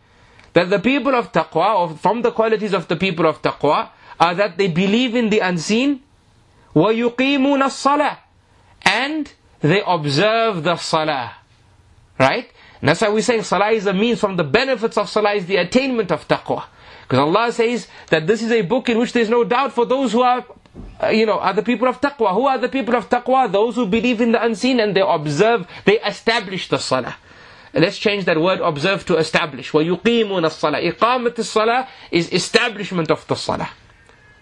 [0.53, 3.89] That the people of taqwa, or from the qualities of the people of taqwa,
[4.20, 6.01] are that they believe in the unseen,
[6.76, 8.18] وَيُقِيمُونَ الصَّلَاةَ
[8.86, 11.34] And they observe the salah.
[12.18, 12.51] Right?
[12.80, 15.46] And that's why we say salah is a means from the benefits of salah is
[15.46, 16.64] the attainment of taqwa.
[17.03, 19.84] Because Allah says that this is a book in which there is no doubt for
[19.84, 20.44] those who are,
[21.03, 22.32] uh, you know, are the people of taqwa.
[22.34, 23.51] Who are the people of taqwa?
[23.51, 27.16] Those who believe in the unseen and they observe, they establish the salah.
[27.72, 29.70] Let's change that word observe to establish.
[29.70, 33.70] وَيُقِيمُونَ الصَّلَاةِ إِقَامَةِ الصَّلَاةِ is establishment of the salah.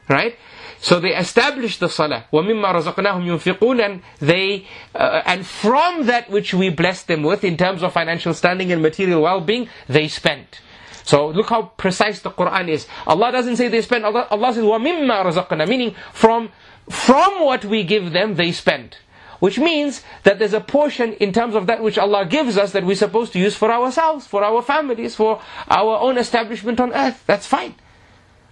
[0.09, 0.36] Right?
[0.84, 2.25] So they established the salah.
[2.34, 7.55] وَمِمَّا رَزَقْنَاهُمْ يُنْفِقُونَ And they, uh, and from that which we blessed them with in
[7.55, 10.59] terms of financial standing and material well-being, they spent.
[11.05, 12.86] So look how precise the Quran is.
[13.07, 16.49] Allah doesn't say they spend, Allah, Allah says, وَمِمَّا رَزَقْنَا Meaning, from,
[16.89, 18.97] from what we give them, they spend.
[19.39, 22.84] Which means that there's a portion in terms of that which Allah gives us that
[22.84, 27.23] we're supposed to use for ourselves, for our families, for our own establishment on earth.
[27.25, 27.75] That's fine.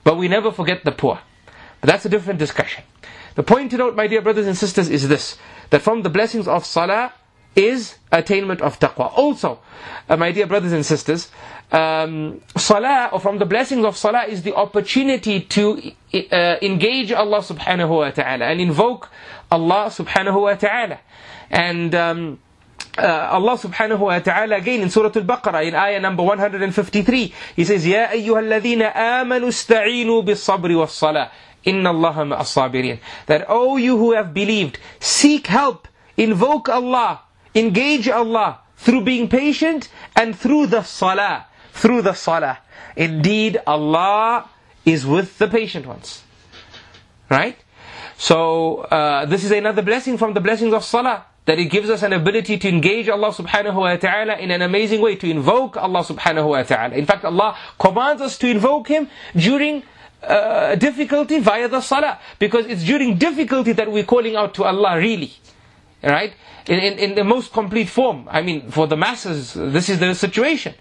[0.05, 1.19] But we never forget the poor.
[1.80, 2.84] But that's a different discussion.
[3.34, 5.36] The point to note, my dear brothers and sisters, is this
[5.70, 7.12] that from the blessings of salah
[7.54, 9.10] is attainment of taqwa.
[9.16, 9.58] Also,
[10.08, 11.30] uh, my dear brothers and sisters,
[11.72, 15.92] um, salah, or from the blessings of salah, is the opportunity to
[16.32, 19.10] uh, engage Allah subhanahu wa ta'ala and invoke
[19.50, 21.00] Allah subhanahu wa ta'ala.
[21.50, 22.38] And um,
[22.98, 27.84] uh, Allah subhanahu wa ta'ala again in Surah Al-Baqarah in ayah number 153, He says,
[27.84, 31.30] يَا أَيُّهَا الَّذِينَ آمَنُوا اسْتَعِينُوا بِالصَّبْرِ وَالصَّلَاةِ
[31.63, 32.99] Inna Allaha as-sabirin.
[33.27, 35.87] That, oh you who have believed, seek help,
[36.17, 37.21] invoke Allah,
[37.55, 41.45] engage Allah through being patient and through the salah.
[41.73, 42.59] Through the salah.
[42.95, 44.49] Indeed, Allah
[44.85, 46.23] is with the patient ones.
[47.29, 47.57] Right?
[48.17, 51.25] So, uh, this is another blessing from the blessings of salah.
[51.45, 55.01] That it gives us an ability to engage Allah subhanahu wa ta'ala in an amazing
[55.01, 56.93] way, to invoke Allah subhanahu wa ta'ala.
[56.93, 59.81] In fact, Allah commands us to invoke Him during
[60.23, 62.19] uh, difficulty via the salah.
[62.39, 65.33] Because it's during difficulty that we're calling out to Allah really.
[66.03, 66.33] Right?
[66.67, 68.27] In, in, in the most complete form.
[68.29, 70.73] I mean, for the masses, this is the situation.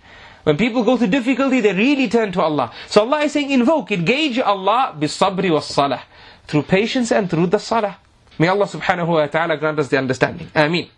[0.45, 2.73] When people go through difficulty, they really turn to Allah.
[2.89, 6.03] So Allah is saying, invoke, engage Allah sabri was salah.
[6.47, 7.99] Through patience and through the salah.
[8.39, 10.51] May Allah subhanahu wa ta'ala grant us the understanding.
[10.55, 10.89] Ameen.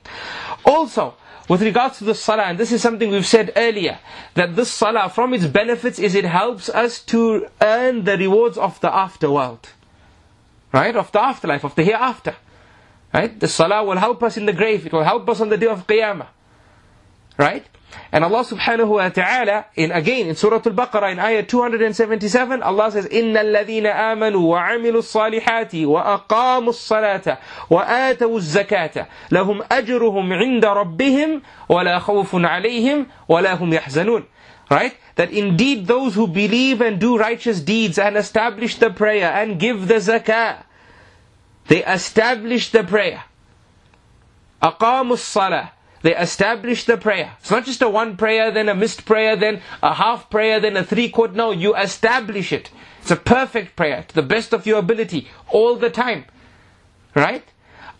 [0.64, 1.14] Also,
[1.48, 3.98] with regards to the salah, and this is something we've said earlier,
[4.34, 8.80] that this salah, from its benefits, is it helps us to earn the rewards of
[8.80, 9.64] the afterworld.
[10.72, 10.96] Right?
[10.96, 12.36] Of the afterlife, of the hereafter.
[13.12, 13.38] Right?
[13.38, 15.66] The salah will help us in the grave, it will help us on the day
[15.66, 16.28] of Qiyamah.
[17.36, 17.66] Right?
[18.11, 23.05] And Allah subhanahu wa ta'ala, in again in Surah Al-Baqarah in ayah 277, Allah says,
[23.07, 27.37] إِنَّ الَّذِينَ آمَنُوا وَعَمِلُوا الصَّالِحَاتِ وَأَقَامُوا الصَّلَاةَ
[27.69, 34.23] وَآتَوُوا الزَّكَاةَ لَهُمْ أَجْرُهُمْ عِنْدَ رَبِّهِمْ وَلَا خَوْفٌ عَلَيْهِمْ وَلَا هُمْ يَحْزَنُونَ
[34.69, 34.95] Right?
[35.15, 39.87] That indeed those who believe and do righteous deeds and establish the prayer and give
[39.87, 40.63] the zakah,
[41.67, 43.23] they establish the prayer.
[44.61, 45.69] أقاموا الصلاة
[46.02, 47.36] they establish the prayer.
[47.40, 50.76] It's not just a one prayer, then a missed prayer, then a half prayer, then
[50.76, 51.34] a three quarter.
[51.34, 52.70] No, you establish it.
[53.00, 56.24] It's a perfect prayer to the best of your ability all the time.
[57.14, 57.44] Right?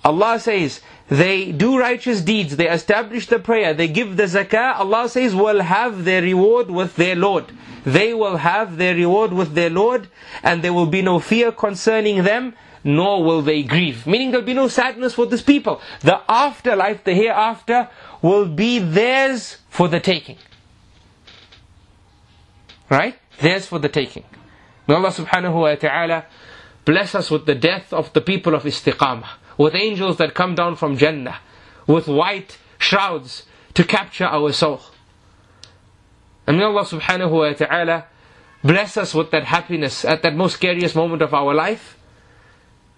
[0.05, 5.09] Allah says, they do righteous deeds, they establish the prayer, they give the zakah, Allah
[5.09, 7.53] says, will have their reward with their Lord.
[7.85, 10.09] They will have their reward with their Lord,
[10.43, 12.55] and there will be no fear concerning them,
[12.85, 14.07] nor will they grieve.
[14.07, 15.81] Meaning there'll be no sadness for this people.
[16.01, 17.89] The afterlife, the hereafter,
[18.21, 20.37] will be theirs for the taking.
[22.91, 23.17] Right?
[23.41, 24.25] Theirs for the taking.
[24.87, 26.27] May Allah subhanahu wa ta'ala
[26.85, 30.77] bless us with the death of the people of istiqamah, with angels that come down
[30.77, 31.39] from Jannah,
[31.87, 34.81] with white shrouds to capture our soul.
[36.47, 38.07] And may Allah subhanahu wa ta'ala
[38.65, 41.97] bless us with that happiness at that most scariest moment of our life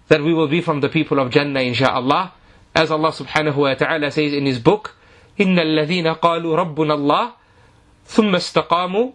[0.07, 2.31] that we will be from the people of Jannah insha'Allah.
[2.75, 4.95] As Allah subhanahu wa ta'ala says in His book,
[5.39, 7.31] إِنَّ الَّذِينَ قَالُوا رَبُّنَا اللَّهِ
[8.07, 9.11] ثُمَّ اسْتَقَامُوا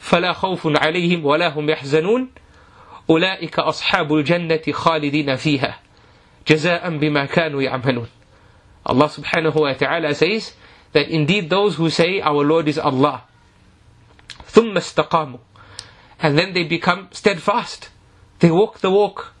[0.00, 2.28] فَلَا خَوْفٌ عَلَيْهِمْ وَلَا هُمْ يَحْزَنُونَ
[3.10, 5.74] أُولَئِكَ أَصْحَابُ الْجَنَّةِ خَالِدِينَ فِيهَا
[6.46, 8.08] جَزَاءً بِمَا كَانُوا يَعْمَلُونَ
[8.86, 10.54] Allah subhanahu wa ta'ala says
[10.92, 13.22] that indeed those who say our Lord is Allah,
[14.48, 15.38] ثُمَّ اسْتَقَامُوا
[16.20, 17.90] And then they become steadfast.
[18.40, 19.34] They walk the walk.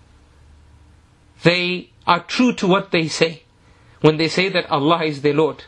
[1.43, 3.43] they are true to what they say.
[4.01, 5.63] When they say that Allah is their Lord,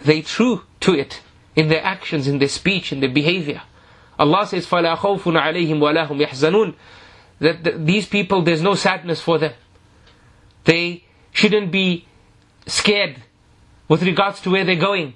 [0.00, 1.20] they true to it
[1.54, 3.62] in their actions, in their speech, in their behavior.
[4.18, 6.74] Allah says, فَلَا خَوْفٌ عَلَيْهِمْ وَلَا هُمْ يَحْزَنُونَ
[7.40, 9.52] That these people, there's no sadness for them.
[10.64, 12.06] They shouldn't be
[12.66, 13.22] scared
[13.88, 15.14] with regards to where they're going.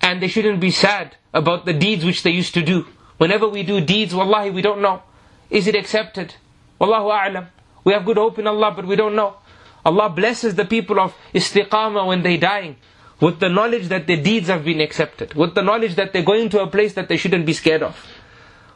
[0.00, 2.86] And they shouldn't be sad about the deeds which they used to do.
[3.18, 5.02] Whenever we do deeds, wallahi, we don't know.
[5.50, 6.34] Is it accepted?
[6.80, 7.48] Wallahu a'lam.
[7.84, 9.36] We have good hope in Allah, but we don't know.
[9.84, 12.76] Allah blesses the people of istiqamah when they're dying
[13.20, 16.48] with the knowledge that their deeds have been accepted, with the knowledge that they're going
[16.50, 17.96] to a place that they shouldn't be scared of.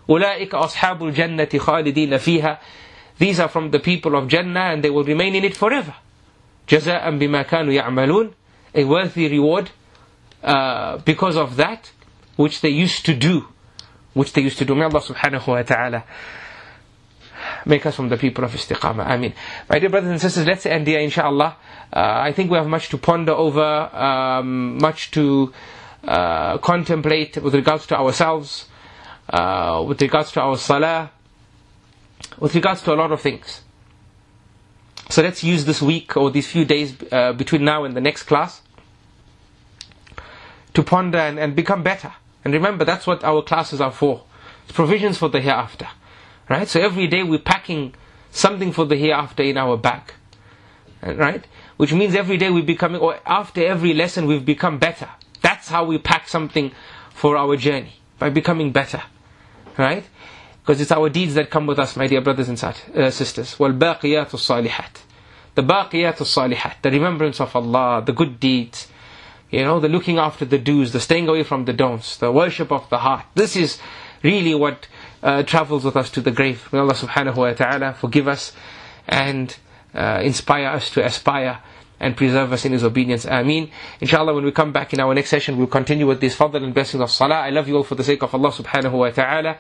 [0.09, 2.59] أولئك أصحاب الجنة خالدين فيها
[3.19, 5.95] These are from the people of Jannah and they will remain in it forever.
[6.69, 8.33] جزاء بما كانوا يعملون
[8.75, 9.71] A worthy reward
[10.43, 11.91] uh, because of that
[12.37, 13.47] which they used to do.
[14.15, 14.75] Which they used to do.
[14.75, 16.05] May Allah subhanahu wa ta'ala
[17.66, 19.06] make us from the people of istiqamah.
[19.06, 19.34] I mean,
[19.70, 21.58] my dear brothers and sisters, let's end here, inshallah.
[21.94, 25.54] Uh, I think we have much to ponder over, um, much to
[26.04, 28.68] uh, contemplate with regards to ourselves,
[29.30, 31.12] uh, with regards to our salah,
[32.40, 33.62] with regards to a lot of things.
[35.10, 38.24] So let's use this week or these few days uh, between now and the next
[38.24, 38.62] class
[40.74, 42.14] to ponder and, and become better.
[42.44, 44.24] And remember, that's what our classes are for.
[44.64, 45.88] It's provisions for the hereafter.
[46.49, 46.69] Right?
[46.69, 47.95] So every day we're packing
[48.31, 50.13] something for the hereafter in our bag.
[51.03, 51.45] Right?
[51.77, 55.09] Which means every day we're becoming, or after every lesson we've become better.
[55.41, 56.73] That's how we pack something
[57.15, 57.95] for our journey.
[58.19, 59.03] By becoming better.
[59.79, 60.05] Right?
[60.63, 63.57] Because it's our deeds that come with us, my dear brothers and uh, sisters.
[63.57, 65.01] وَالْبَاقِيَاتُ الصَّالِحَاتِ
[65.55, 68.89] The baqiyat salihat the remembrance of Allah, the good deeds,
[69.51, 72.71] you know, the looking after the do's, the staying away from the don'ts, the worship
[72.71, 73.25] of the heart.
[73.35, 73.81] This is
[74.23, 74.87] really what
[75.26, 76.70] uh, travels with us to the grave.
[76.72, 78.54] May Allah subhanahu wa ta'ala forgive us
[79.08, 79.56] and
[79.94, 81.60] uh, inspire us to aspire
[82.00, 83.26] and preserve us in His obedience.
[83.26, 83.72] Ameen.
[84.02, 86.74] Inshallah, when we come back in our next session, we'll continue with these fadl and
[86.74, 87.36] blessings of salah.
[87.36, 89.58] I love you all for the sake of Allah subhanahu wa ta'ala.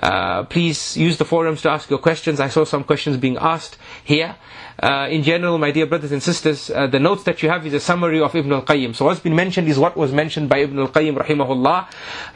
[0.00, 2.38] Uh, please use the forums to ask your questions.
[2.38, 4.36] I saw some questions being asked here.
[4.80, 7.74] Uh, in general, my dear brothers and sisters, uh, the notes that you have is
[7.74, 8.96] a summary of Ibn al-Qayyim.
[8.96, 11.78] So what's been mentioned is what was mentioned by Ibn al-Qayyim rahimahullah.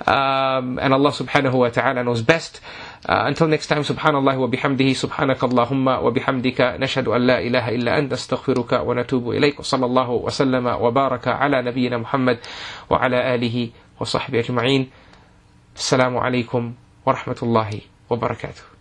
[0.07, 2.61] Um, and Allah subhanahu wa ta'ala knows best.
[3.07, 7.73] Uh, until next time, subhanallah wa bihamdihi, subhanak Allahumma wa bihamdika, nashhadu an la ilaha
[7.73, 9.57] illa anta astaghfiruka wa natubu ilayk.
[9.65, 12.41] Sallallahu wa sallama wa baraka ala nabiyyina Muhammad
[12.91, 14.93] wa ala alihi wa sahbihi ajma'in.
[15.75, 16.77] Assalamu alaikum
[17.07, 18.74] wa rahmatullahi wa barakatuh.